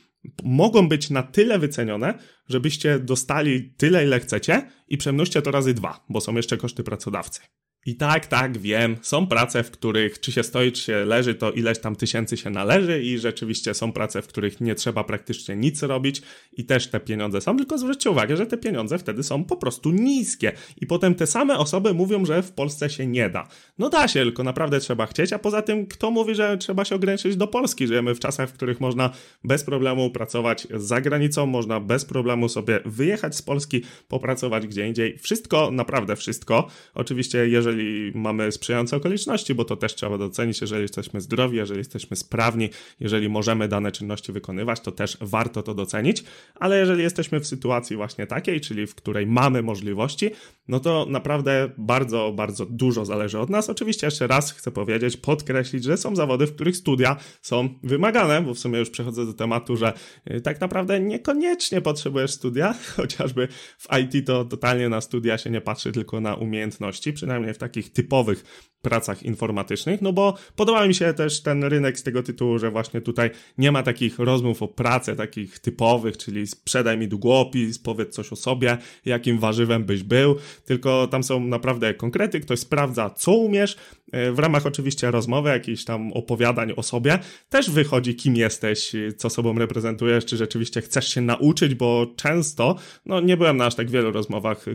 mogą 0.44 0.88
być 0.88 1.10
na 1.10 1.24
tyle 1.24 1.60
wycenione, 1.60 2.20
żebyście 2.50 3.00
dostali 3.00 3.74
tyle, 3.78 4.04
ile 4.04 4.20
chcecie 4.20 4.72
i 4.88 4.98
przemnóżcie 4.98 5.42
to 5.42 5.52
razy 5.52 5.74
dwa, 5.74 6.06
bo 6.10 6.22
są 6.22 6.36
jeszcze 6.36 6.58
koszty 6.58 6.84
pracodawcy. 6.84 7.42
I 7.88 7.96
tak, 7.96 8.26
tak, 8.26 8.58
wiem, 8.58 8.98
są 9.02 9.28
prace, 9.28 9.64
w 9.64 9.72
których 9.72 10.20
czy 10.20 10.32
się 10.32 10.44
stoi, 10.44 10.72
czy 10.72 10.82
się 10.82 11.06
leży, 11.06 11.36
to 11.36 11.52
ileś 11.52 11.80
tam 11.80 11.96
tysięcy 11.96 12.38
się 12.38 12.50
należy 12.50 13.04
i 13.04 13.18
rzeczywiście 13.18 13.74
są 13.74 13.92
prace, 13.92 14.22
w 14.22 14.28
których 14.28 14.62
nie 14.62 14.76
trzeba 14.76 15.04
praktycznie 15.04 15.56
nic 15.56 15.84
robić 15.84 16.22
i 16.54 16.66
też 16.66 16.88
te 16.88 17.00
pieniądze 17.00 17.42
są, 17.42 17.58
tylko 17.58 17.78
zwróćcie 17.78 18.10
uwagę, 18.10 18.38
że 18.38 18.46
te 18.46 18.58
pieniądze 18.58 18.98
wtedy 18.98 19.24
są 19.24 19.44
po 19.44 19.58
prostu 19.58 19.92
niskie 19.92 20.52
i 20.82 20.88
potem 20.88 21.16
te 21.16 21.28
same 21.28 21.58
osoby 21.58 21.94
mówią, 21.94 22.26
że 22.26 22.44
w 22.44 22.52
Polsce 22.52 22.90
się 22.90 23.08
nie 23.08 23.30
da. 23.30 23.48
No 23.80 23.90
da 23.90 24.08
się, 24.08 24.20
tylko 24.20 24.44
naprawdę 24.44 24.80
trzeba 24.80 25.06
chcieć, 25.06 25.34
a 25.34 25.40
poza 25.40 25.62
tym 25.62 25.86
kto 25.86 26.12
mówi, 26.12 26.36
że 26.36 26.58
trzeba 26.58 26.86
się 26.86 26.96
ograniczyć 26.96 27.36
do 27.36 27.48
Polski? 27.48 27.88
Żyjemy 27.88 28.16
w 28.16 28.20
czasach, 28.20 28.50
w 28.50 28.54
których 28.54 28.80
można 28.80 29.10
bez 29.44 29.64
problemu 29.64 30.12
pracować 30.12 30.68
za 30.74 31.02
granicą, 31.02 31.46
można 31.46 31.80
bez 31.80 32.06
problemu 32.06 32.50
sobie 32.50 32.80
wyjechać 32.86 33.36
z 33.36 33.42
Polski, 33.42 33.82
popracować 34.08 34.68
gdzie 34.68 34.88
indziej. 34.88 35.18
Wszystko, 35.18 35.72
naprawdę 35.72 36.16
wszystko. 36.16 36.68
Oczywiście, 36.94 37.48
jeżeli 37.50 37.77
jeżeli 37.78 38.12
mamy 38.16 38.52
sprzyjające 38.52 38.96
okoliczności, 38.96 39.56
bo 39.56 39.66
to 39.66 39.76
też 39.76 39.96
trzeba 39.96 40.18
docenić, 40.18 40.62
jeżeli 40.62 40.82
jesteśmy 40.82 41.22
zdrowi, 41.22 41.58
jeżeli 41.58 41.78
jesteśmy 41.78 42.18
sprawni, 42.18 42.70
jeżeli 43.00 43.30
możemy 43.30 43.68
dane 43.68 43.92
czynności 43.92 44.32
wykonywać, 44.32 44.80
to 44.80 44.92
też 44.92 45.18
warto 45.22 45.64
to 45.64 45.74
docenić, 45.74 46.24
ale 46.56 46.80
jeżeli 46.80 47.04
jesteśmy 47.04 47.40
w 47.40 47.48
sytuacji 47.48 47.96
właśnie 47.96 48.28
takiej, 48.28 48.62
czyli 48.62 48.88
w 48.88 48.96
której 48.96 49.28
mamy 49.28 49.64
możliwości, 49.64 50.32
no 50.68 50.80
to 50.80 51.06
naprawdę 51.10 51.70
bardzo, 51.78 52.34
bardzo 52.36 52.66
dużo 52.66 53.06
zależy 53.06 53.40
od 53.40 53.50
nas. 53.50 53.70
Oczywiście 53.70 54.08
jeszcze 54.08 54.28
raz 54.28 54.52
chcę 54.52 54.72
powiedzieć, 54.72 55.18
podkreślić, 55.18 55.84
że 55.84 55.98
są 55.98 56.16
zawody, 56.16 56.48
w 56.48 56.56
których 56.56 56.78
studia 56.78 57.16
są 57.42 57.70
wymagane, 57.84 58.42
bo 58.42 58.54
w 58.54 58.60
sumie 58.60 58.80
już 58.80 58.90
przechodzę 58.90 59.26
do 59.26 59.34
tematu, 59.34 59.78
że 59.78 59.94
y, 60.32 60.42
tak 60.42 60.62
naprawdę 60.62 61.00
niekoniecznie 61.00 61.82
potrzebujesz 61.82 62.32
studia, 62.32 62.76
chociażby 62.98 63.48
w 63.78 63.88
IT 64.00 64.28
to 64.28 64.46
totalnie 64.46 64.90
na 64.90 65.02
studia 65.02 65.38
się 65.38 65.50
nie 65.50 65.62
patrzy, 65.62 65.92
tylko 65.92 66.22
na 66.22 66.36
umiejętności, 66.36 67.14
przynajmniej 67.14 67.54
w 67.54 67.58
takich 67.68 67.94
typowych 67.94 68.44
pracach 68.82 69.24
informatycznych, 69.24 70.02
no 70.02 70.14
bo 70.14 70.34
podoba 70.56 70.88
mi 70.88 70.96
się 70.96 71.14
też 71.14 71.42
ten 71.42 71.64
rynek 71.64 72.00
z 72.00 72.04
tego 72.04 72.24
tytułu, 72.24 72.60
że 72.60 72.72
właśnie 72.72 73.02
tutaj 73.02 73.30
nie 73.58 73.72
ma 73.72 73.84
takich 73.84 74.20
rozmów 74.20 74.64
o 74.64 74.68
pracę, 74.68 75.16
takich 75.16 75.60
typowych, 75.60 76.18
czyli 76.18 76.48
sprzedaj 76.48 76.98
mi 76.98 77.08
długopis, 77.08 77.80
powiedz 77.80 78.16
coś 78.16 78.34
o 78.34 78.36
sobie, 78.36 78.78
jakim 79.06 79.40
warzywem 79.40 79.84
byś 79.84 80.04
był, 80.04 80.36
tylko 80.66 81.08
tam 81.08 81.24
są 81.24 81.40
naprawdę 81.40 81.94
konkrety, 81.94 82.40
ktoś 82.40 82.60
sprawdza, 82.60 83.10
co 83.10 83.32
umiesz, 83.32 83.78
w 84.14 84.40
ramach 84.40 84.66
oczywiście 84.66 85.12
rozmowy, 85.12 85.50
jakichś 85.50 85.84
tam 85.84 86.14
opowiadań 86.14 86.74
o 86.76 86.84
sobie, 86.84 87.20
też 87.50 87.70
wychodzi, 87.70 88.16
kim 88.16 88.36
jesteś, 88.36 88.92
co 89.18 89.30
sobą 89.30 89.60
reprezentujesz, 89.60 90.26
czy 90.26 90.38
rzeczywiście 90.38 90.82
chcesz 90.82 91.14
się 91.14 91.22
nauczyć, 91.22 91.76
bo 91.76 92.08
często, 92.16 92.76
no 93.06 93.20
nie 93.20 93.38
byłem 93.38 93.58
na 93.58 93.66
aż 93.66 93.76
tak 93.76 93.90
wielu 93.90 94.12
rozmowach 94.12 94.66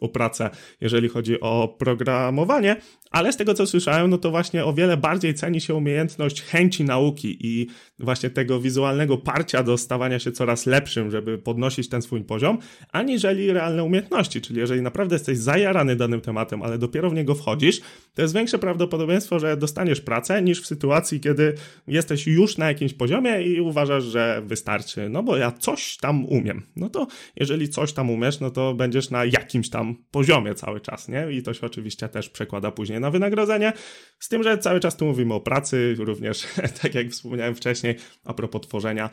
o 0.00 0.08
pracę, 0.08 0.50
jeżeli 0.80 1.08
chodzi 1.08 1.40
o 1.40 1.76
programowanie, 1.78 2.76
ale 3.10 3.32
z 3.32 3.36
tego 3.36 3.54
co 3.54 3.66
słyszałem, 3.66 4.10
no 4.10 4.18
to 4.18 4.30
właśnie 4.30 4.64
o 4.64 4.72
wiele 4.72 4.96
bardziej 4.96 5.34
ceni 5.34 5.60
się 5.60 5.74
umiejętność 5.74 6.42
chęci 6.42 6.84
nauki 6.84 7.46
i 7.46 7.66
właśnie 7.98 8.30
tego 8.30 8.60
wizualnego 8.60 9.18
parcia 9.18 9.62
do 9.62 9.78
stawania 9.78 10.18
się 10.18 10.32
coraz 10.32 10.66
lepszym, 10.66 11.10
żeby 11.10 11.38
podnosić 11.38 11.88
ten 11.88 12.02
swój 12.02 12.24
poziom, 12.24 12.58
aniżeli 12.92 13.52
realne 13.52 13.84
umiejętności. 13.84 14.40
Czyli 14.40 14.60
jeżeli 14.60 14.82
naprawdę 14.82 15.14
jesteś 15.14 15.38
zajarany 15.38 15.96
danym 15.96 16.20
tematem, 16.20 16.62
ale 16.62 16.78
dopiero 16.78 17.10
w 17.10 17.14
niego 17.14 17.34
wchodzisz, 17.34 17.80
to 18.14 18.22
jest 18.22 18.34
większe 18.34 18.58
prawdopodobieństwo, 18.58 19.38
że 19.38 19.56
dostaniesz 19.56 20.00
pracę 20.00 20.42
niż 20.42 20.62
w 20.62 20.66
sytuacji, 20.66 21.20
kiedy 21.20 21.54
jesteś 21.86 22.26
już 22.26 22.58
na 22.58 22.68
jakimś 22.68 22.94
poziomie 22.94 23.42
i 23.42 23.60
uważasz, 23.60 24.04
że 24.04 24.42
wystarczy, 24.46 25.08
no 25.08 25.22
bo 25.22 25.36
ja 25.36 25.52
coś 25.52 25.96
tam 25.96 26.24
umiem. 26.24 26.62
No 26.76 26.88
to 26.88 27.06
jeżeli 27.36 27.68
coś 27.68 27.92
tam 27.92 28.10
umiesz, 28.10 28.40
no 28.40 28.50
to 28.50 28.74
będziesz 28.74 29.10
na 29.10 29.24
jakimś 29.24 29.70
tam 29.70 29.96
poziomie 30.10 30.54
cały 30.54 30.80
czas, 30.80 31.08
nie? 31.08 31.32
I 31.32 31.42
to 31.42 31.54
się 31.54 31.66
oczywiście 31.66 32.08
też 32.08 32.30
przekłada 32.30 32.70
później 32.70 32.99
na 33.00 33.10
wynagrodzenie. 33.10 33.72
Z 34.18 34.28
tym, 34.28 34.42
że 34.42 34.58
cały 34.58 34.80
czas 34.80 34.96
tu 34.96 35.04
mówimy 35.04 35.34
o 35.34 35.40
pracy, 35.40 35.94
również 35.98 36.46
tak 36.82 36.94
jak 36.94 37.08
wspomniałem 37.08 37.54
wcześniej, 37.54 37.96
a 38.24 38.34
propos 38.34 38.62
tworzenia. 38.62 39.10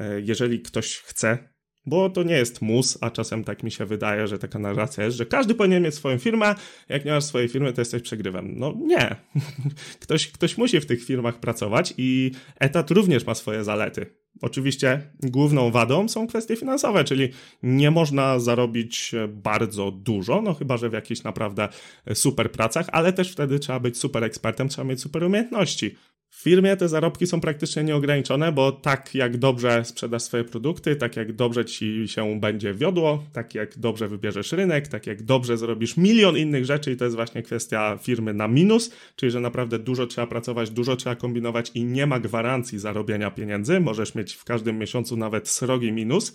E, 0.00 0.20
jeżeli 0.20 0.60
ktoś 0.60 0.96
chce 0.96 1.53
bo 1.86 2.10
to 2.10 2.22
nie 2.22 2.34
jest 2.34 2.62
mus, 2.62 2.98
a 3.00 3.10
czasem 3.10 3.44
tak 3.44 3.62
mi 3.62 3.70
się 3.70 3.86
wydaje, 3.86 4.26
że 4.26 4.38
taka 4.38 4.58
narracja 4.58 5.04
jest, 5.04 5.16
że 5.16 5.26
każdy 5.26 5.54
powinien 5.54 5.82
mieć 5.82 5.94
swoją 5.94 6.18
firmę, 6.18 6.54
jak 6.88 7.04
nie 7.04 7.12
masz 7.12 7.24
swojej 7.24 7.48
firmy, 7.48 7.72
to 7.72 7.80
jesteś 7.80 8.02
przegrywem. 8.02 8.54
No 8.56 8.74
nie. 8.76 9.16
Ktoś, 10.00 10.28
ktoś 10.28 10.58
musi 10.58 10.80
w 10.80 10.86
tych 10.86 11.04
firmach 11.04 11.40
pracować 11.40 11.94
i 11.98 12.30
etat 12.60 12.90
również 12.90 13.26
ma 13.26 13.34
swoje 13.34 13.64
zalety. 13.64 14.06
Oczywiście 14.40 15.10
główną 15.22 15.70
wadą 15.70 16.08
są 16.08 16.26
kwestie 16.26 16.56
finansowe, 16.56 17.04
czyli 17.04 17.28
nie 17.62 17.90
można 17.90 18.38
zarobić 18.38 19.12
bardzo 19.28 19.90
dużo, 19.90 20.42
no 20.42 20.54
chyba, 20.54 20.76
że 20.76 20.90
w 20.90 20.92
jakichś 20.92 21.22
naprawdę 21.22 21.68
super 22.14 22.52
pracach, 22.52 22.86
ale 22.92 23.12
też 23.12 23.32
wtedy 23.32 23.58
trzeba 23.58 23.80
być 23.80 23.98
super 23.98 24.24
ekspertem, 24.24 24.68
trzeba 24.68 24.88
mieć 24.88 25.00
super 25.00 25.24
umiejętności. 25.24 25.94
W 26.36 26.42
firmie 26.44 26.76
te 26.76 26.88
zarobki 26.88 27.26
są 27.26 27.40
praktycznie 27.40 27.84
nieograniczone, 27.84 28.52
bo 28.52 28.72
tak 28.72 29.14
jak 29.14 29.36
dobrze 29.36 29.84
sprzedasz 29.84 30.22
swoje 30.22 30.44
produkty, 30.44 30.96
tak 30.96 31.16
jak 31.16 31.32
dobrze 31.32 31.64
ci 31.64 32.08
się 32.08 32.40
będzie 32.40 32.74
wiodło, 32.74 33.24
tak 33.32 33.54
jak 33.54 33.78
dobrze 33.78 34.08
wybierzesz 34.08 34.52
rynek, 34.52 34.88
tak 34.88 35.06
jak 35.06 35.22
dobrze 35.22 35.56
zrobisz 35.56 35.96
milion 35.96 36.36
innych 36.36 36.64
rzeczy 36.64 36.92
i 36.92 36.96
to 36.96 37.04
jest 37.04 37.16
właśnie 37.16 37.42
kwestia 37.42 37.98
firmy 38.02 38.34
na 38.34 38.48
minus, 38.48 38.90
czyli 39.16 39.32
że 39.32 39.40
naprawdę 39.40 39.78
dużo 39.78 40.06
trzeba 40.06 40.26
pracować, 40.26 40.70
dużo 40.70 40.96
trzeba 40.96 41.16
kombinować 41.16 41.70
i 41.74 41.84
nie 41.84 42.06
ma 42.06 42.20
gwarancji 42.20 42.78
zarobienia 42.78 43.30
pieniędzy, 43.30 43.80
możesz 43.80 44.14
mieć 44.14 44.34
w 44.34 44.44
każdym 44.44 44.78
miesiącu 44.78 45.16
nawet 45.16 45.48
srogi 45.48 45.92
minus, 45.92 46.32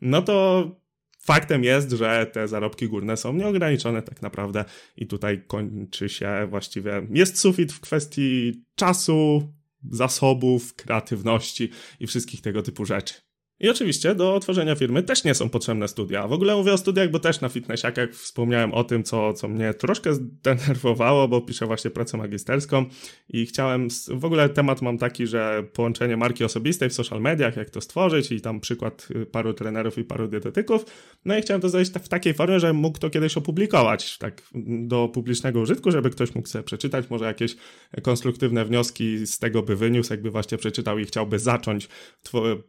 no 0.00 0.22
to 0.22 0.64
faktem 1.20 1.64
jest, 1.64 1.90
że 1.90 2.26
te 2.32 2.48
zarobki 2.48 2.88
górne 2.88 3.16
są 3.16 3.32
nieograniczone 3.32 4.02
tak 4.02 4.22
naprawdę 4.22 4.64
i 4.96 5.06
tutaj 5.06 5.42
kończy 5.46 6.08
się 6.08 6.46
właściwie, 6.50 7.06
jest 7.10 7.38
sufit 7.38 7.72
w 7.72 7.80
kwestii 7.80 8.64
czasu, 8.74 9.52
zasobów, 9.90 10.74
kreatywności 10.74 11.70
i 12.00 12.06
wszystkich 12.06 12.40
tego 12.40 12.62
typu 12.62 12.84
rzeczy. 12.84 13.14
I 13.60 13.68
oczywiście 13.68 14.14
do 14.14 14.34
otworzenia 14.34 14.74
firmy 14.74 15.02
też 15.02 15.24
nie 15.24 15.34
są 15.34 15.48
potrzebne 15.48 15.88
studia. 15.88 16.28
W 16.28 16.32
ogóle 16.32 16.56
mówię 16.56 16.72
o 16.72 16.78
studiach, 16.78 17.10
bo 17.10 17.18
też 17.18 17.40
na 17.40 17.48
fitnessiakach 17.48 18.10
wspomniałem 18.10 18.74
o 18.74 18.84
tym, 18.84 19.04
co, 19.04 19.32
co 19.32 19.48
mnie 19.48 19.74
troszkę 19.74 20.14
zdenerwowało, 20.14 21.28
bo 21.28 21.40
piszę 21.40 21.66
właśnie 21.66 21.90
pracę 21.90 22.16
magisterską 22.16 22.84
i 23.28 23.46
chciałem, 23.46 23.88
w 24.08 24.24
ogóle 24.24 24.48
temat 24.48 24.82
mam 24.82 24.98
taki, 24.98 25.26
że 25.26 25.64
połączenie 25.72 26.16
marki 26.16 26.44
osobistej 26.44 26.90
w 26.90 26.92
social 26.92 27.20
mediach, 27.20 27.56
jak 27.56 27.70
to 27.70 27.80
stworzyć 27.80 28.32
i 28.32 28.40
tam 28.40 28.60
przykład 28.60 29.08
y, 29.10 29.26
paru 29.26 29.54
trenerów 29.54 29.98
i 29.98 30.04
paru 30.04 30.28
dietetyków. 30.28 30.84
No 31.24 31.38
i 31.38 31.42
chciałem 31.42 31.60
to 31.60 31.68
zrobić 31.68 31.90
w 31.90 32.08
takiej 32.08 32.34
formie, 32.34 32.60
że 32.60 32.72
mógł 32.72 32.98
to 32.98 33.10
kiedyś 33.10 33.36
opublikować, 33.36 34.18
tak 34.18 34.42
do 34.64 35.08
publicznego 35.08 35.60
użytku, 35.60 35.90
żeby 35.90 36.10
ktoś 36.10 36.34
mógł 36.34 36.48
sobie 36.48 36.62
przeczytać, 36.62 37.10
może 37.10 37.24
jakieś 37.24 37.56
konstruktywne 38.02 38.64
wnioski 38.64 39.26
z 39.26 39.38
tego 39.38 39.62
by 39.62 39.76
wyniósł, 39.76 40.12
jakby 40.12 40.30
właśnie 40.30 40.58
przeczytał 40.58 40.98
i 40.98 41.04
chciałby 41.04 41.38
zacząć 41.38 41.88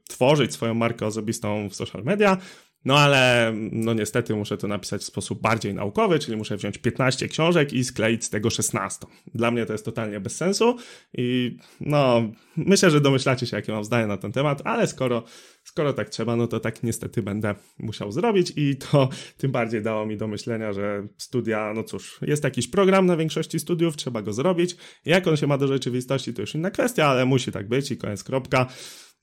tworzyć 0.07 0.53
swoją 0.53 0.80
markę 0.81 1.05
osobistą 1.05 1.69
w 1.69 1.75
social 1.75 2.03
media. 2.03 2.37
No 2.85 2.99
ale 2.99 3.53
no 3.71 3.93
niestety 3.93 4.35
muszę 4.35 4.57
to 4.57 4.67
napisać 4.67 5.01
w 5.01 5.05
sposób 5.05 5.41
bardziej 5.41 5.73
naukowy, 5.73 6.19
czyli 6.19 6.37
muszę 6.37 6.57
wziąć 6.57 6.77
15 6.77 7.27
książek 7.27 7.73
i 7.73 7.83
skleić 7.83 8.25
z 8.25 8.29
tego 8.29 8.49
16. 8.49 9.07
Dla 9.35 9.51
mnie 9.51 9.65
to 9.65 9.73
jest 9.73 9.85
totalnie 9.85 10.19
bez 10.19 10.35
sensu 10.37 10.77
i 11.17 11.57
no 11.79 12.31
myślę, 12.57 12.91
że 12.91 13.01
domyślacie 13.01 13.45
się 13.45 13.57
jakie 13.57 13.71
mam 13.71 13.83
zdanie 13.83 14.07
na 14.07 14.17
ten 14.17 14.31
temat, 14.31 14.61
ale 14.65 14.87
skoro, 14.87 15.23
skoro 15.63 15.93
tak 15.93 16.09
trzeba, 16.09 16.35
no 16.35 16.47
to 16.47 16.59
tak 16.59 16.83
niestety 16.83 17.23
będę 17.23 17.55
musiał 17.79 18.11
zrobić 18.11 18.53
i 18.55 18.75
to 18.75 19.09
tym 19.37 19.51
bardziej 19.51 19.81
dało 19.81 20.05
mi 20.05 20.17
do 20.17 20.27
myślenia, 20.27 20.73
że 20.73 21.07
studia, 21.17 21.73
no 21.75 21.83
cóż, 21.83 22.19
jest 22.21 22.43
jakiś 22.43 22.67
program 22.67 23.05
na 23.05 23.17
większości 23.17 23.59
studiów, 23.59 23.97
trzeba 23.97 24.21
go 24.21 24.33
zrobić. 24.33 24.75
Jak 25.05 25.27
on 25.27 25.37
się 25.37 25.47
ma 25.47 25.57
do 25.57 25.67
rzeczywistości, 25.67 26.33
to 26.33 26.41
już 26.41 26.55
inna 26.55 26.71
kwestia, 26.71 27.07
ale 27.07 27.25
musi 27.25 27.51
tak 27.51 27.67
być 27.67 27.91
i 27.91 27.97
koniec 27.97 28.23
kropka. 28.23 28.67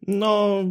No, 0.06 0.64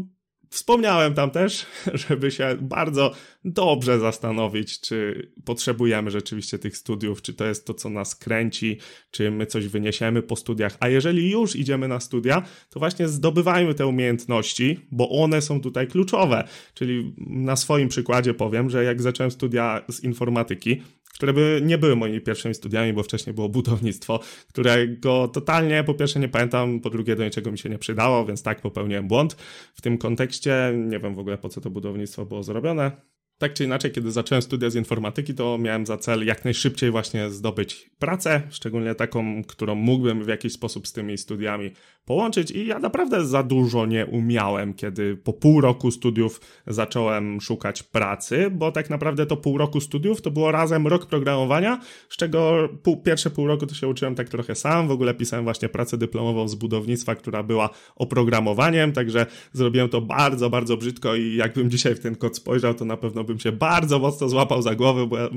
Wspomniałem 0.50 1.14
tam 1.14 1.32
też, 1.32 1.66
żeby 2.08 2.32
się 2.32 2.58
bardzo 2.62 3.12
dobrze 3.46 4.00
zastanowić, 4.00 4.82
czy 4.82 5.32
potrzebujemy 5.46 6.12
rzeczywiście 6.12 6.60
tych 6.60 6.78
studiów, 6.78 7.22
czy 7.22 7.34
to 7.34 7.46
jest 7.46 7.66
to, 7.66 7.74
co 7.74 7.90
nas 7.90 8.16
kręci, 8.16 8.78
czy 9.12 9.32
my 9.32 9.46
coś 9.46 9.68
wyniesiemy 9.68 10.22
po 10.22 10.36
studiach. 10.36 10.78
A 10.80 10.88
jeżeli 10.88 11.32
już 11.32 11.56
idziemy 11.56 11.88
na 11.88 12.00
studia, 12.00 12.44
to 12.70 12.80
właśnie 12.80 13.08
zdobywajmy 13.08 13.74
te 13.74 13.88
umiejętności, 13.88 14.80
bo 14.92 15.10
one 15.10 15.42
są 15.42 15.62
tutaj 15.62 15.88
kluczowe. 15.88 16.48
Czyli 16.74 17.14
na 17.18 17.56
swoim 17.56 17.90
przykładzie 17.90 18.34
powiem, 18.34 18.70
że 18.70 18.84
jak 18.84 19.02
zacząłem 19.02 19.32
studia 19.32 19.82
z 19.90 20.04
informatyki, 20.04 20.82
które 21.18 21.34
by 21.34 21.62
nie 21.64 21.78
były 21.78 21.96
moimi 21.96 22.22
pierwszymi 22.22 22.56
studiami, 22.56 22.94
bo 22.94 23.04
wcześniej 23.04 23.34
było 23.34 23.50
budownictwo, 23.50 24.20
którego 24.50 25.28
totalnie 25.28 25.84
po 25.84 25.94
pierwsze 25.94 26.20
nie 26.20 26.28
pamiętam, 26.28 26.80
po 26.80 26.90
drugie 26.90 27.16
do 27.16 27.26
niczego 27.26 27.52
mi 27.52 27.58
się 27.58 27.70
nie 27.70 27.78
przydało, 27.78 28.26
więc 28.26 28.44
tak 28.44 28.62
popełniłem 28.62 29.08
błąd. 29.08 29.34
W 29.76 29.82
tym 29.82 29.98
kontekście 29.98 30.74
nie 30.76 31.00
wiem 31.00 31.16
w 31.16 31.20
ogóle 31.20 31.38
po 31.38 31.50
co 31.50 31.62
to 31.62 31.70
budownictwo 31.70 32.26
było 32.26 32.44
zrobione. 32.44 32.92
Tak 33.38 33.54
czy 33.54 33.64
inaczej, 33.64 33.92
kiedy 33.92 34.12
zacząłem 34.12 34.42
studia 34.42 34.70
z 34.70 34.76
informatyki, 34.76 35.34
to 35.34 35.58
miałem 35.58 35.86
za 35.86 35.98
cel 35.98 36.26
jak 36.26 36.46
najszybciej 36.46 36.92
właśnie 36.92 37.30
zdobyć 37.30 37.90
pracę, 38.00 38.42
szczególnie 38.50 38.96
taką, 38.96 39.44
którą 39.44 39.76
mógłbym 39.76 40.24
w 40.24 40.28
jakiś 40.28 40.54
sposób 40.54 40.88
z 40.88 40.94
tymi 40.94 41.18
studiami 41.18 41.72
połączyć. 42.08 42.52
I 42.52 42.68
ja 42.68 42.80
naprawdę 42.80 43.26
za 43.26 43.44
dużo 43.44 43.86
nie 43.86 44.06
umiałem, 44.06 44.74
kiedy 44.74 45.18
po 45.18 45.34
pół 45.34 45.62
roku 45.62 45.92
studiów 45.92 46.42
zacząłem 46.68 47.42
szukać 47.42 47.84
pracy, 47.84 48.50
bo 48.52 48.72
tak 48.72 48.90
naprawdę 48.90 49.26
to 49.26 49.38
pół 49.38 49.58
roku 49.58 49.82
studiów 49.82 50.22
to 50.22 50.32
było 50.32 50.52
razem 50.52 50.88
rok 50.88 51.06
programowania, 51.06 51.80
z 52.10 52.18
czego 52.18 52.70
pół, 52.84 53.02
pierwsze 53.02 53.30
pół 53.30 53.48
roku 53.48 53.68
to 53.68 53.76
się 53.76 53.88
uczyłem 53.88 54.16
tak 54.16 54.30
trochę 54.30 54.56
sam. 54.56 54.88
W 54.88 54.92
ogóle 54.92 55.14
pisałem 55.14 55.46
właśnie 55.46 55.70
pracę 55.70 55.98
dyplomową 55.98 56.48
z 56.48 56.56
budownictwa, 56.56 57.16
która 57.16 57.44
była 57.44 57.70
oprogramowaniem, 57.96 58.92
także 58.92 59.26
zrobiłem 59.54 59.90
to 59.90 60.02
bardzo, 60.02 60.50
bardzo 60.50 60.78
brzydko 60.78 61.16
i 61.16 61.36
jakbym 61.36 61.70
dzisiaj 61.70 61.96
w 61.96 62.00
ten 62.00 62.16
kod 62.16 62.38
spojrzał, 62.38 62.74
to 62.74 62.86
na 62.86 62.98
pewno 62.98 63.24
bym 63.24 63.40
się 63.40 63.52
bardzo 63.52 64.00
mocno 64.00 64.30
złapał 64.30 64.62
za 64.62 64.76
głowę, 64.76 65.08
bo 65.08 65.18
ja 65.18 65.30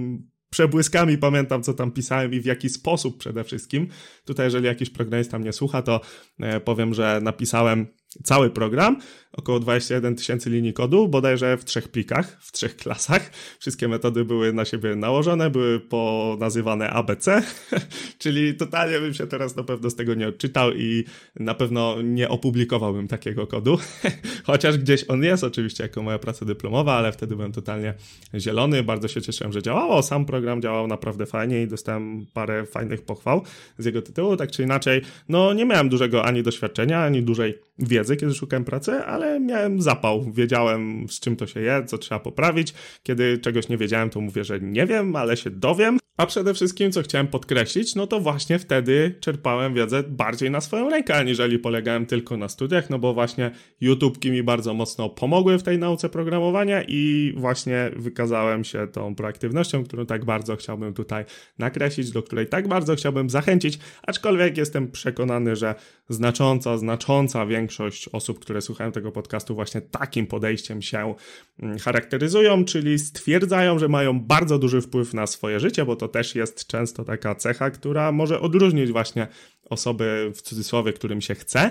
przebłyskami 0.51 1.19
pamiętam, 1.19 1.63
co 1.63 1.75
tam 1.75 1.93
pisałem 1.93 2.33
i 2.33 2.41
w 2.41 2.45
jaki 2.45 2.69
sposób 2.69 3.19
przede 3.19 3.45
wszystkim. 3.45 3.89
Tutaj, 4.25 4.47
jeżeli 4.47 4.67
jakiś 4.67 4.91
programista 4.91 5.39
mnie 5.39 5.53
słucha, 5.53 5.83
to 5.83 6.01
e, 6.41 6.61
powiem, 6.61 6.95
że 6.95 7.21
napisałem 7.23 7.87
cały 8.25 8.51
program, 8.51 9.01
około 9.33 9.61
21 9.61 10.17
tysięcy 10.17 10.51
linii 10.51 10.73
kodu, 10.73 11.09
bodajże 11.09 11.57
w 11.57 11.65
trzech 11.65 11.89
plikach, 11.89 12.37
w 12.41 12.53
trzech 12.53 12.77
klasach. 12.77 13.31
Wszystkie 13.59 13.89
metody 13.89 14.25
były 14.25 14.53
na 14.53 14.65
siebie 14.65 14.97
nałożone, 14.97 15.51
były 15.51 15.81
ponazywane 15.81 16.91
ABC, 16.91 17.43
czyli 18.19 18.55
totalnie 18.55 19.01
bym 19.01 19.15
się 19.15 19.27
teraz 19.27 19.57
na 19.57 19.65
pewno 19.65 19.91
z 19.91 19.95
tego 19.95 20.15
nie 20.15 20.29
odczytał 20.29 20.73
i 20.73 21.05
na 21.41 21.55
pewno 21.55 22.03
nie 22.03 22.29
opublikowałbym 22.29 23.09
takiego 23.09 23.47
kodu, 23.47 23.79
chociaż 24.45 24.79
gdzieś 24.79 25.05
on 25.09 25.23
jest 25.25 25.45
oczywiście 25.45 25.83
jako 25.83 26.03
moja 26.03 26.19
praca 26.19 26.47
dyplomowa, 26.47 26.95
ale 26.95 27.13
wtedy 27.13 27.37
byłem 27.37 27.53
totalnie 27.53 27.95
zielony, 28.35 28.83
bardzo 28.83 29.09
się 29.09 29.23
cieszyłem, 29.23 29.53
że 29.53 29.63
działało, 29.63 30.03
sam 30.03 30.25
program 30.25 30.63
działał 30.63 30.87
naprawdę 30.87 31.27
fajnie 31.27 31.63
i 31.63 31.69
dostałem 31.69 32.27
parę 32.33 32.67
fajnych 32.67 33.03
pochwał 33.03 33.43
z 33.79 33.85
jego 33.85 34.03
tytułu, 34.03 34.37
tak 34.37 34.51
czy 34.51 34.63
inaczej, 34.63 35.03
no 35.29 35.53
nie 35.53 35.65
miałem 35.65 35.89
dużego 35.89 36.25
ani 36.25 36.43
doświadczenia, 36.43 37.05
ani 37.05 37.23
dużej 37.23 37.70
wiedzy, 37.81 38.17
kiedy 38.17 38.35
szukałem 38.35 38.65
pracy, 38.65 38.93
ale 38.93 39.41
miałem 39.41 39.83
zapał. 39.83 40.33
Wiedziałem, 40.33 41.07
z 41.09 41.21
czym 41.21 41.37
to 41.37 41.47
się 41.47 41.61
je, 41.61 41.85
co 41.87 41.99
trzeba 41.99 42.21
poprawić. 42.21 42.75
Kiedy 43.03 43.39
czegoś 43.39 43.69
nie 43.69 43.77
wiedziałem, 43.77 44.11
to 44.11 44.21
mówię, 44.21 44.45
że 44.45 44.61
nie 44.61 44.87
wiem, 44.87 45.17
ale 45.17 45.37
się 45.37 45.51
dowiem. 45.51 46.01
A 46.21 46.27
przede 46.27 46.55
wszystkim, 46.55 46.93
co 46.93 47.03
chciałem 47.03 47.27
podkreślić, 47.27 47.95
no 47.95 48.07
to 48.07 48.21
właśnie 48.21 48.59
wtedy 48.59 49.15
czerpałem 49.21 49.75
wiedzę 49.75 50.03
bardziej 50.03 50.51
na 50.51 50.61
swoją 50.61 50.91
rękę, 50.91 51.15
aniżeli 51.15 51.59
polegałem 51.59 52.07
tylko 52.07 52.37
na 52.37 52.49
studiach, 52.49 52.91
no 52.91 52.99
bo 52.99 53.15
właśnie 53.15 53.51
YouTube'ki 53.83 54.31
mi 54.31 54.43
bardzo 54.43 54.75
mocno 54.75 55.09
pomogły 55.09 55.59
w 55.59 55.63
tej 55.63 55.79
nauce 55.79 56.09
programowania 56.09 56.83
i 56.89 57.33
właśnie 57.37 57.91
wykazałem 57.97 58.65
się 58.65 58.89
tą 58.89 59.15
proaktywnością, 59.15 59.85
którą 59.85 60.07
tak 60.07 60.25
bardzo 60.25 60.57
chciałbym 60.57 60.95
tutaj 60.95 61.25
nakreślić, 61.59 62.11
do 62.11 62.23
której 62.23 62.47
tak 62.47 62.69
bardzo 62.69 62.97
chciałbym 62.97 63.31
zachęcić, 63.31 63.79
aczkolwiek 64.03 64.57
jestem 64.57 64.91
przekonany, 64.91 65.57
że 65.57 65.75
znacząca, 66.09 66.79
znacząca 66.79 67.47
większość 67.47 67.70
osób, 68.13 68.39
które 68.39 68.61
słuchają 68.61 68.93
tego 68.93 69.13
podcastu 69.13 69.55
właśnie 69.55 69.81
takim 69.81 70.27
podejściem 70.27 70.83
się 70.83 71.15
mm, 71.63 71.79
charakteryzują, 71.79 72.65
czyli 72.65 72.99
stwierdzają, 72.99 73.79
że 73.79 73.89
mają 73.89 74.21
bardzo 74.21 74.59
duży 74.59 74.81
wpływ 74.81 75.15
na 75.15 75.27
swoje 75.27 75.61
życie, 75.61 75.85
bo 75.85 75.97
to 75.97 76.09
też 76.09 76.35
jest 76.35 76.67
często 76.67 77.05
taka 77.05 77.35
cecha, 77.35 77.71
która 77.71 78.13
może 78.13 78.41
odróżnić 78.41 78.93
właśnie 78.93 79.27
osoby 79.71 80.33
w 80.35 80.43
cudzysłowie, 80.43 80.93
którym 80.93 81.21
się 81.21 81.35
chce, 81.35 81.71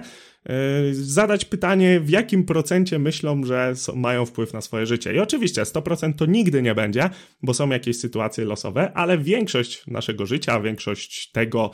yy, 0.50 0.56
zadać 0.94 1.46
pytanie, 1.46 2.00
w 2.00 2.10
jakim 2.10 2.44
procencie 2.44 3.00
myślą, 3.00 3.44
że 3.44 3.74
mają 3.96 4.26
wpływ 4.26 4.54
na 4.54 4.62
swoje 4.62 4.86
życie. 4.86 5.14
I 5.14 5.20
oczywiście 5.20 5.64
100% 5.64 6.14
to 6.14 6.26
nigdy 6.26 6.62
nie 6.62 6.76
będzie, 6.76 7.10
bo 7.44 7.54
są 7.54 7.70
jakieś 7.70 8.00
sytuacje 8.00 8.46
losowe, 8.46 8.92
ale 8.94 9.18
większość 9.18 9.88
naszego 9.88 10.26
życia, 10.26 10.62
większość 10.62 11.32
tego, 11.32 11.72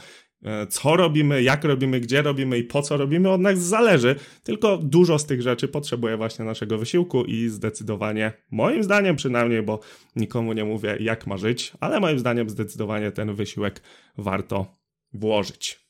co 0.69 0.95
robimy, 0.95 1.43
jak 1.43 1.63
robimy, 1.63 1.99
gdzie 1.99 2.21
robimy 2.21 2.57
i 2.57 2.63
po 2.63 2.81
co 2.81 2.97
robimy, 2.97 3.29
od 3.29 3.41
nas 3.41 3.59
zależy. 3.59 4.15
Tylko 4.43 4.77
dużo 4.77 5.19
z 5.19 5.25
tych 5.25 5.41
rzeczy 5.41 5.67
potrzebuje 5.67 6.17
właśnie 6.17 6.45
naszego 6.45 6.77
wysiłku 6.77 7.23
i 7.23 7.49
zdecydowanie, 7.49 8.33
moim 8.51 8.83
zdaniem 8.83 9.15
przynajmniej, 9.15 9.63
bo 9.63 9.79
nikomu 10.15 10.53
nie 10.53 10.65
mówię, 10.65 10.97
jak 10.99 11.27
ma 11.27 11.37
żyć, 11.37 11.71
ale 11.79 11.99
moim 11.99 12.19
zdaniem 12.19 12.49
zdecydowanie 12.49 13.11
ten 13.11 13.33
wysiłek 13.33 13.81
warto 14.17 14.65
włożyć. 15.13 15.84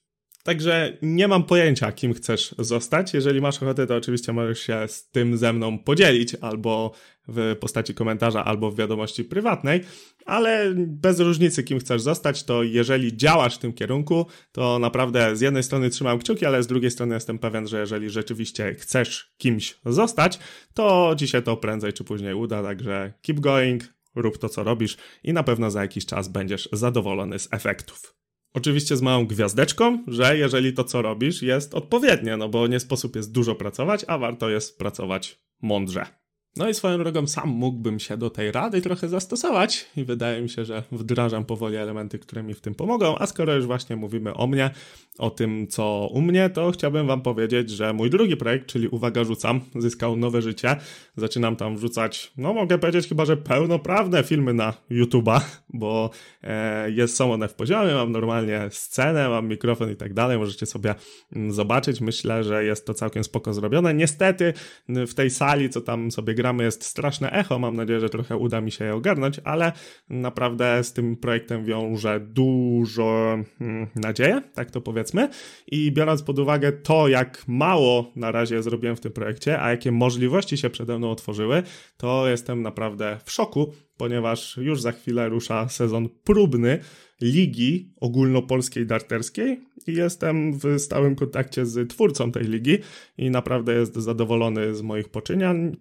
Także 0.45 0.97
nie 1.01 1.27
mam 1.27 1.43
pojęcia, 1.43 1.91
kim 1.91 2.13
chcesz 2.13 2.55
zostać. 2.59 3.13
Jeżeli 3.13 3.41
masz 3.41 3.63
ochotę, 3.63 3.87
to 3.87 3.95
oczywiście 3.95 4.33
możesz 4.33 4.59
się 4.59 4.87
z 4.87 5.09
tym 5.09 5.37
ze 5.37 5.53
mną 5.53 5.79
podzielić 5.79 6.35
albo 6.35 6.91
w 7.27 7.55
postaci 7.59 7.93
komentarza, 7.93 8.45
albo 8.45 8.71
w 8.71 8.77
wiadomości 8.77 9.23
prywatnej, 9.23 9.81
ale 10.25 10.73
bez 10.75 11.19
różnicy, 11.19 11.63
kim 11.63 11.79
chcesz 11.79 12.01
zostać, 12.01 12.43
to 12.43 12.63
jeżeli 12.63 13.17
działasz 13.17 13.55
w 13.55 13.57
tym 13.57 13.73
kierunku, 13.73 14.25
to 14.51 14.79
naprawdę 14.79 15.35
z 15.35 15.41
jednej 15.41 15.63
strony 15.63 15.89
trzymam 15.89 16.19
kciuki, 16.19 16.45
ale 16.45 16.63
z 16.63 16.67
drugiej 16.67 16.91
strony 16.91 17.15
jestem 17.15 17.39
pewien, 17.39 17.67
że 17.67 17.79
jeżeli 17.79 18.09
rzeczywiście 18.09 18.75
chcesz 18.75 19.33
kimś 19.37 19.77
zostać, 19.85 20.39
to 20.73 21.15
ci 21.17 21.27
się 21.27 21.41
to 21.41 21.57
prędzej 21.57 21.93
czy 21.93 22.03
później 22.03 22.33
uda, 22.33 22.63
także 22.63 23.13
keep 23.21 23.39
going, 23.39 23.93
rób 24.15 24.37
to, 24.37 24.49
co 24.49 24.63
robisz 24.63 24.97
i 25.23 25.33
na 25.33 25.43
pewno 25.43 25.71
za 25.71 25.81
jakiś 25.81 26.05
czas 26.05 26.27
będziesz 26.27 26.69
zadowolony 26.71 27.39
z 27.39 27.47
efektów. 27.51 28.15
Oczywiście 28.55 28.97
z 28.97 29.01
małą 29.01 29.27
gwiazdeczką, 29.27 30.03
że 30.07 30.37
jeżeli 30.37 30.73
to 30.73 30.83
co 30.83 31.01
robisz 31.01 31.41
jest 31.41 31.73
odpowiednie, 31.73 32.37
no 32.37 32.49
bo 32.49 32.67
nie 32.67 32.79
sposób 32.79 33.15
jest 33.15 33.31
dużo 33.31 33.55
pracować, 33.55 34.05
a 34.07 34.17
warto 34.17 34.49
jest 34.49 34.77
pracować 34.77 35.39
mądrze. 35.61 36.24
No 36.57 36.69
i 36.69 36.73
swoją 36.73 36.97
drogą 36.97 37.27
sam 37.27 37.49
mógłbym 37.49 37.99
się 37.99 38.17
do 38.17 38.29
tej 38.29 38.51
rady 38.51 38.81
trochę 38.81 39.09
zastosować 39.09 39.85
i 39.97 40.03
wydaje 40.03 40.41
mi 40.41 40.49
się, 40.49 40.65
że 40.65 40.83
wdrażam 40.91 41.45
powoli 41.45 41.75
elementy, 41.75 42.19
które 42.19 42.43
mi 42.43 42.53
w 42.53 42.61
tym 42.61 42.75
pomogą, 42.75 43.17
a 43.17 43.27
skoro 43.27 43.53
już 43.55 43.65
właśnie 43.65 43.95
mówimy 43.95 44.33
o 44.33 44.47
mnie, 44.47 44.69
o 45.17 45.29
tym 45.29 45.67
co 45.67 46.09
u 46.11 46.21
mnie, 46.21 46.49
to 46.49 46.71
chciałbym 46.71 47.07
wam 47.07 47.21
powiedzieć, 47.21 47.69
że 47.69 47.93
mój 47.93 48.09
drugi 48.09 48.37
projekt, 48.37 48.67
czyli 48.67 48.87
Uwaga 48.87 49.23
Rzucam, 49.23 49.61
zyskał 49.75 50.15
nowe 50.15 50.41
życie. 50.41 50.75
Zaczynam 51.17 51.55
tam 51.55 51.75
wrzucać, 51.75 52.31
no 52.37 52.53
mogę 52.53 52.77
powiedzieć 52.77 53.07
chyba, 53.07 53.25
że 53.25 53.37
pełnoprawne 53.37 54.23
filmy 54.23 54.53
na 54.53 54.73
YouTube'a, 54.91 55.41
bo 55.69 56.09
e, 56.43 56.91
jest, 56.91 57.15
są 57.15 57.33
one 57.33 57.47
w 57.47 57.53
poziomie, 57.53 57.93
mam 57.93 58.11
normalnie 58.11 58.67
scenę, 58.71 59.29
mam 59.29 59.47
mikrofon 59.47 59.91
i 59.91 59.95
tak 59.95 60.13
dalej, 60.13 60.37
możecie 60.37 60.65
sobie 60.65 60.95
mm, 61.35 61.51
zobaczyć. 61.51 62.01
Myślę, 62.01 62.43
że 62.43 62.65
jest 62.65 62.85
to 62.85 62.93
całkiem 62.93 63.23
spoko 63.23 63.53
zrobione. 63.53 63.93
Niestety 63.93 64.53
w 64.89 65.13
tej 65.13 65.29
sali, 65.29 65.69
co 65.69 65.81
tam 65.81 66.11
sobie 66.11 66.33
gra 66.33 66.44
gramy 66.45 66.63
jest 66.63 66.83
straszne 66.83 67.31
echo. 67.31 67.59
Mam 67.59 67.75
nadzieję, 67.75 67.99
że 67.99 68.09
trochę 68.09 68.37
uda 68.37 68.61
mi 68.61 68.71
się 68.71 68.85
je 68.85 68.95
ogarnąć, 68.95 69.39
ale 69.43 69.71
naprawdę 70.09 70.83
z 70.83 70.93
tym 70.93 71.17
projektem 71.17 71.65
wiąże 71.65 72.19
dużo 72.19 73.37
hmm, 73.59 73.87
nadzieję, 73.95 74.41
tak 74.53 74.71
to 74.71 74.81
powiedzmy. 74.81 75.29
I 75.67 75.91
biorąc 75.91 76.23
pod 76.23 76.39
uwagę 76.39 76.71
to, 76.71 77.07
jak 77.07 77.43
mało 77.47 78.11
na 78.15 78.31
razie 78.31 78.63
zrobiłem 78.63 78.95
w 78.95 78.99
tym 78.99 79.11
projekcie, 79.11 79.61
a 79.61 79.69
jakie 79.69 79.91
możliwości 79.91 80.57
się 80.57 80.69
przede 80.69 80.97
mną 80.97 81.11
otworzyły, 81.11 81.63
to 81.97 82.27
jestem 82.27 82.61
naprawdę 82.61 83.17
w 83.23 83.31
szoku, 83.31 83.73
ponieważ 83.97 84.57
już 84.57 84.81
za 84.81 84.91
chwilę 84.91 85.29
rusza 85.29 85.69
sezon 85.69 86.09
próbny 86.23 86.79
ligi 87.21 87.89
ogólnopolskiej 87.99 88.85
darterskiej 88.85 89.61
i 89.87 89.93
jestem 89.93 90.59
w 90.59 90.79
stałym 90.79 91.15
kontakcie 91.15 91.65
z 91.65 91.89
twórcą 91.89 92.31
tej 92.31 92.43
ligi 92.43 92.77
i 93.17 93.29
naprawdę 93.29 93.73
jest 93.73 93.95
zadowolony 93.95 94.75
z 94.75 94.81
moich 94.81 95.09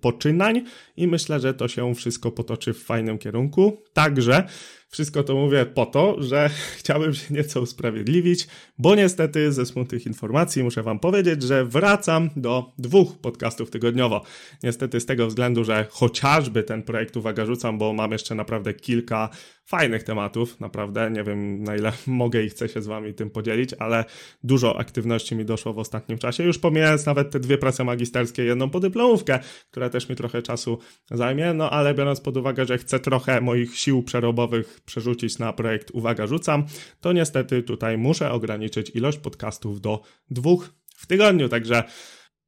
poczynań, 0.01 0.65
i 0.97 1.07
myślę, 1.07 1.41
że 1.41 1.55
to 1.55 1.69
się 1.69 1.95
wszystko 1.95 2.31
potoczy 2.31 2.73
w 2.73 2.83
fajnym 2.83 3.19
kierunku. 3.19 3.83
Także 3.93 4.47
wszystko 4.95 5.23
to 5.23 5.35
mówię 5.35 5.67
po 5.67 5.87
to, 5.87 6.17
że 6.23 6.51
chciałbym 6.79 7.15
się 7.15 7.35
nieco 7.35 7.61
usprawiedliwić, 7.61 8.47
bo 8.79 8.95
niestety 8.95 9.53
ze 9.53 9.67
smutnych 9.67 10.07
informacji 10.07 10.63
muszę 10.63 10.83
Wam 10.83 10.99
powiedzieć, 10.99 11.43
że 11.43 11.65
wracam 11.65 12.31
do 12.37 12.73
dwóch 12.79 13.19
podcastów 13.19 13.71
tygodniowo. 13.71 14.23
Niestety 14.63 15.01
z 15.01 15.07
tego 15.07 15.27
względu, 15.27 15.65
że 15.65 15.87
chociażby 15.91 16.63
ten 16.63 16.83
projekt 16.83 17.17
uwaga 17.17 17.47
rzucam, 17.47 17.79
bo 17.79 17.93
mam 17.93 18.13
jeszcze 18.13 18.35
naprawdę 18.35 18.75
kilka 18.75 19.29
fajnych 19.65 20.03
tematów, 20.03 20.61
naprawdę 20.61 21.11
nie 21.11 21.25
wiem 21.25 21.63
na 21.63 21.77
ile 21.77 21.93
mogę 22.07 22.43
i 22.43 22.49
chcę 22.49 22.69
się 22.69 22.83
z 22.83 22.87
Wami 22.87 23.15
tym 23.15 23.31
podzielić, 23.31 23.75
ale 23.79 24.05
dużo 24.43 24.79
aktywności 24.79 25.37
mi 25.37 25.45
doszło 25.45 25.73
w 25.73 25.79
ostatnim 25.79 26.19
czasie, 26.19 26.45
już 26.45 26.59
pomijając 26.59 27.07
nawet 27.07 27.31
te 27.31 27.41
dwie 27.41 27.59
prace 27.59 27.85
magisterskie, 27.85 28.45
jedną 28.45 28.71
podyplomówkę, 28.71 29.39
która 29.71 29.91
też 29.91 30.09
mi 30.09 30.17
trochę 30.17 30.43
czasu 30.43 30.79
zajmie, 31.11 31.55
no 31.55 31.71
ale 31.71 31.95
biorąc 31.95 32.21
pod 32.21 32.37
uwagę, 32.37 32.67
że 32.67 32.79
chcę 32.79 33.01
trochę 33.01 33.41
moich 33.41 33.77
sił 33.79 34.03
przerobowych 34.03 34.81
przerzucić 34.87 35.39
na 35.39 35.53
projekt 35.53 35.91
Uwaga 35.91 36.27
Rzucam, 36.27 36.67
to 37.01 37.13
niestety 37.13 37.63
tutaj 37.63 37.99
muszę 37.99 38.31
ograniczyć 38.31 38.91
ilość 38.95 39.19
podcastów 39.19 39.81
do 39.81 40.03
dwóch 40.31 40.75
w 40.97 41.07
tygodniu, 41.07 41.49
także 41.49 41.85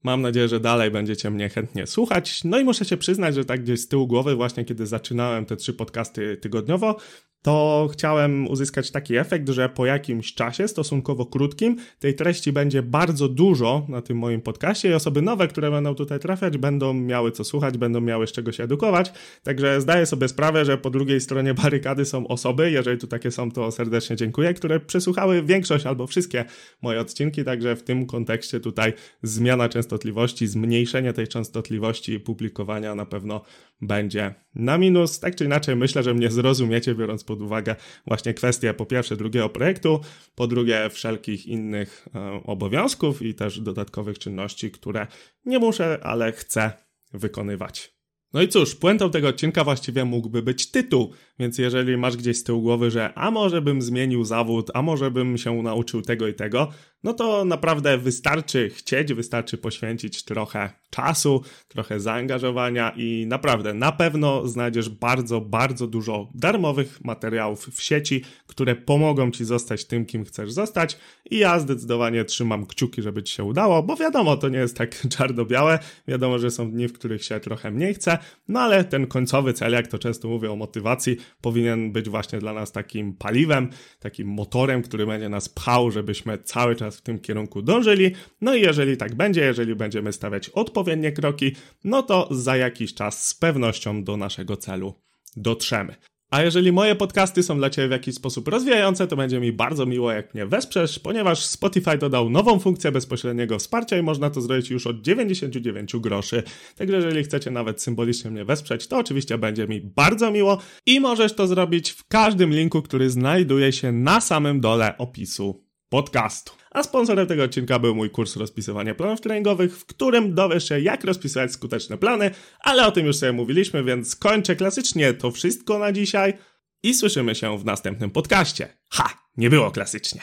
Mam 0.07 0.23
nadzieję, 0.23 0.49
że 0.49 0.61
dalej 0.61 0.91
będziecie 0.91 1.31
mnie 1.31 1.49
chętnie 1.49 1.87
słuchać. 1.87 2.45
No 2.45 2.59
i 2.59 2.65
muszę 2.65 2.85
się 2.85 2.97
przyznać, 2.97 3.35
że 3.35 3.45
tak 3.45 3.63
gdzieś 3.63 3.81
z 3.81 3.89
tyłu 3.89 4.07
głowy, 4.07 4.35
właśnie 4.35 4.65
kiedy 4.65 4.87
zaczynałem 4.87 5.47
te 5.47 5.57
trzy 5.57 5.75
podcasty 5.75 6.37
tygodniowo, 6.37 6.97
to 7.43 7.89
chciałem 7.93 8.49
uzyskać 8.49 8.91
taki 8.91 9.17
efekt, 9.17 9.49
że 9.49 9.69
po 9.69 9.87
jakimś 9.87 10.35
czasie, 10.35 10.69
stosunkowo 10.69 11.27
krótkim, 11.27 11.77
tej 11.99 12.15
treści 12.15 12.53
będzie 12.53 12.83
bardzo 12.83 13.29
dużo 13.29 13.87
na 13.89 14.03
tym 14.03 14.19
moim 14.19 14.41
podcaście 14.41 14.91
i 14.91 14.93
osoby 14.93 15.23
nowe, 15.23 15.49
które 15.49 15.71
będą 15.71 15.95
tutaj 15.95 16.19
trafiać, 16.19 16.59
będą 16.59 16.95
miały 16.95 17.33
co 17.33 17.45
słuchać, 17.45 17.79
będą 17.79 18.01
miały 18.01 18.27
z 18.27 18.33
czego 18.33 18.53
się 18.53 18.65
edukować. 18.65 19.13
Także 19.43 19.81
zdaję 19.81 20.07
sobie 20.07 20.29
sprawę, 20.29 20.65
że 20.65 20.79
po 20.79 20.91
drugiej 20.91 21.21
stronie 21.21 21.55
barykady 21.55 22.05
są 22.05 22.29
osoby, 22.29 22.71
jeżeli 22.71 22.99
tu 22.99 23.07
takie 23.07 23.31
są, 23.31 23.51
to 23.51 23.71
serdecznie 23.71 24.17
dziękuję, 24.17 24.55
które 24.55 24.81
przesłuchały 24.81 25.43
większość 25.43 25.87
albo 25.87 26.07
wszystkie 26.07 26.45
moje 26.83 27.01
odcinki, 27.01 27.45
także 27.45 27.77
w 27.77 27.83
tym 27.83 28.07
kontekście 28.07 28.61
tutaj 28.61 28.93
zmiana 29.23 29.69
częstotliwości, 29.69 30.47
zmniejszenie 30.47 31.13
tej 31.13 31.29
częstotliwości 31.29 32.21
publikowania 32.21 32.95
na 32.95 33.07
pewno 33.07 33.43
będzie 33.81 34.35
na 34.55 34.79
minus. 34.79 35.21
Tak 35.21 35.37
czy 35.37 35.45
inaczej, 35.45 35.77
myślę, 35.77 36.03
że 36.03 36.15
mnie 36.15 36.31
zrozumiecie, 36.31 36.95
biorąc 36.95 37.25
pod 37.25 37.36
uwagę 37.41 37.77
właśnie 38.07 38.35
kwestię 38.35 38.75
po 38.75 38.87
pierwsze 38.87 39.17
drugiego 39.17 39.49
projektu, 39.49 40.01
po 40.35 40.47
drugie 40.47 40.91
wszelkich 40.91 41.47
innych 41.47 42.09
e, 42.15 42.41
obowiązków 42.45 43.23
i 43.23 43.35
też 43.35 43.61
dodatkowych 43.61 44.19
czynności, 44.19 44.71
które 44.71 45.07
nie 45.45 45.59
muszę, 45.59 45.99
ale 46.03 46.33
chcę 46.33 46.73
wykonywać. 47.15 47.97
No 48.33 48.43
i 48.43 48.49
cóż, 48.49 48.75
puentą 48.75 49.11
tego 49.11 49.29
odcinka 49.29 49.65
właściwie 49.65 50.05
mógłby 50.05 50.43
być 50.43 50.71
tytuł, 50.71 51.13
więc 51.39 51.59
jeżeli 51.59 51.97
masz 51.97 52.17
gdzieś 52.17 52.37
z 52.37 52.45
tyłu 52.45 52.63
głowy, 52.63 52.91
że 52.91 53.15
a 53.15 53.31
może 53.31 53.63
bym 53.63 53.83
zmienił 53.83 54.25
zawód, 54.25 54.71
a 54.75 54.83
może 54.83 55.11
bym 55.11 55.39
się 55.39 55.63
nauczył 55.63 56.03
tego 56.03 56.29
i 56.29 56.35
tego, 56.35 56.73
no 57.07 57.15
to 57.15 57.45
naprawdę 57.45 57.99
wystarczy 57.99 58.71
chcieć, 58.71 59.15
wystarczy 59.15 59.59
poświęcić 59.59 60.25
trochę 60.25 60.71
czasu, 60.91 61.43
trochę 61.69 62.01
zaangażowania 62.01 62.93
i 62.97 63.27
naprawdę 63.29 63.75
na 63.75 63.93
pewno 63.93 64.49
znajdziesz 64.49 64.89
bardzo, 64.89 65.41
bardzo 65.41 65.87
dużo 65.87 66.29
darmowych 66.35 67.05
materiałów 67.05 67.67
w 67.67 67.83
sieci, 67.83 68.25
które 68.47 68.77
pomogą 68.77 69.31
ci 69.31 69.45
zostać 69.45 69.85
tym, 69.85 70.07
kim 70.07 70.25
chcesz 70.25 70.53
zostać. 70.53 70.99
I 71.31 71.39
ja 71.39 71.59
zdecydowanie 71.59 72.25
trzymam 72.25 72.67
kciuki, 72.67 73.03
żeby 73.03 73.23
ci 73.23 73.35
się 73.35 73.45
udało, 73.45 73.83
bo 73.83 73.97
wiadomo, 73.97 74.37
to 74.37 74.49
nie 74.49 74.59
jest 74.59 74.77
tak 74.77 75.03
czarno-białe. 75.17 75.79
Wiadomo, 76.09 76.39
że 76.39 76.51
są 76.51 76.71
dni, 76.71 76.89
w 76.89 76.93
których 76.93 77.25
się 77.25 77.41
trochę 77.41 77.71
mniej 77.71 77.95
chce, 77.95 78.19
no 78.49 78.61
ale 78.61 78.85
ten 78.85 79.07
końcowy 79.07 79.53
cel, 79.53 79.73
jak 79.73 79.87
to 79.87 79.99
często 79.99 80.29
mówię 80.29 80.53
o 80.53 80.57
motywacji, 80.57 81.17
powinien 81.41 81.93
być 81.93 82.09
właśnie 82.09 82.39
dla 82.39 82.53
nas 82.53 82.73
takim 82.73 83.15
paliwem, 83.15 83.71
takim 84.01 84.29
motorem, 84.29 84.83
który 84.83 85.07
będzie 85.07 85.29
nas 85.29 85.49
pchał, 85.49 85.91
żebyśmy 85.91 86.39
cały 86.39 86.77
czas 86.77 86.96
w 86.97 87.01
tym 87.01 87.19
kierunku 87.19 87.63
dążyli. 87.63 88.11
No 88.41 88.55
i 88.55 88.61
jeżeli 88.61 88.97
tak 88.97 89.15
będzie, 89.15 89.41
jeżeli 89.41 89.75
będziemy 89.75 90.13
stawiać 90.13 90.49
odpowiednie 90.49 91.13
kroki, 91.13 91.53
no 91.85 92.03
to 92.03 92.29
za 92.31 92.57
jakiś 92.57 92.95
czas 92.95 93.27
z 93.27 93.35
pewnością 93.35 94.05
do 94.05 94.17
naszego 94.17 94.57
celu 94.57 94.95
dotrzemy. 95.37 95.97
A 96.31 96.43
jeżeli 96.43 96.73
moje 96.73 96.95
podcasty 96.95 97.43
są 97.43 97.59
dla 97.59 97.71
Ciebie 97.71 97.89
w 97.89 97.91
jakiś 97.91 98.15
sposób 98.15 98.49
rozwijające, 98.49 99.07
to 99.07 99.17
będzie 99.17 99.41
mi 99.41 99.53
bardzo 99.53 99.87
miło, 99.87 100.13
jak 100.13 100.35
mnie 100.35 100.47
wesprzesz, 100.47 100.99
ponieważ 100.99 101.45
Spotify 101.45 101.99
dodał 101.99 102.31
nową 102.31 102.59
funkcję 102.59 102.93
bezpośredniego 102.93 103.59
wsparcia 103.59 103.99
i 103.99 104.03
można 104.03 104.31
to 104.31 104.41
zrobić 104.41 104.71
już 104.71 104.87
od 104.87 105.03
99 105.03 105.97
groszy. 105.97 106.43
Także 106.77 106.97
jeżeli 106.97 107.25
chcecie 107.25 107.51
nawet 107.51 107.83
symbolicznie 107.83 108.31
mnie 108.31 108.45
wesprzeć, 108.45 108.87
to 108.87 108.99
oczywiście 108.99 109.39
będzie 109.39 109.69
mi 109.69 109.81
bardzo 109.81 110.31
miło 110.31 110.59
i 110.87 111.01
możesz 111.01 111.35
to 111.35 111.47
zrobić 111.47 111.91
w 111.91 112.05
każdym 112.09 112.51
linku, 112.51 112.83
który 112.83 113.11
znajduje 113.11 113.73
się 113.73 113.93
na 113.93 114.21
samym 114.21 114.61
dole 114.61 114.99
opisu 114.99 115.65
podcastu. 115.89 116.53
A 116.77 116.83
sponsorem 116.83 117.27
tego 117.27 117.43
odcinka 117.43 117.79
był 117.79 117.95
mój 117.95 118.11
kurs 118.11 118.37
rozpisywania 118.37 118.95
planów 118.95 119.21
treningowych, 119.21 119.79
w 119.79 119.87
którym 119.87 120.35
dowiesz 120.35 120.69
się, 120.69 120.81
jak 120.81 121.05
rozpisywać 121.05 121.53
skuteczne 121.53 121.99
plany, 121.99 122.31
ale 122.61 122.87
o 122.87 122.93
tym 122.93 123.07
już 123.07 123.17
sobie 123.17 123.33
mówiliśmy, 123.33 123.85
więc 123.85 124.17
kończę 124.17 124.57
klasycznie 124.57 125.15
to 125.15 125.31
wszystko 125.31 125.79
na 125.79 125.93
dzisiaj 125.93 126.35
i 126.83 126.95
słyszymy 126.95 127.35
się 127.35 127.59
w 127.59 127.65
następnym 127.65 128.11
podcaście. 128.11 128.69
Ha! 128.91 129.09
Nie 129.37 129.51
było 129.51 129.71
klasycznie. 129.71 130.21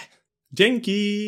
Dzięki! 0.52 1.22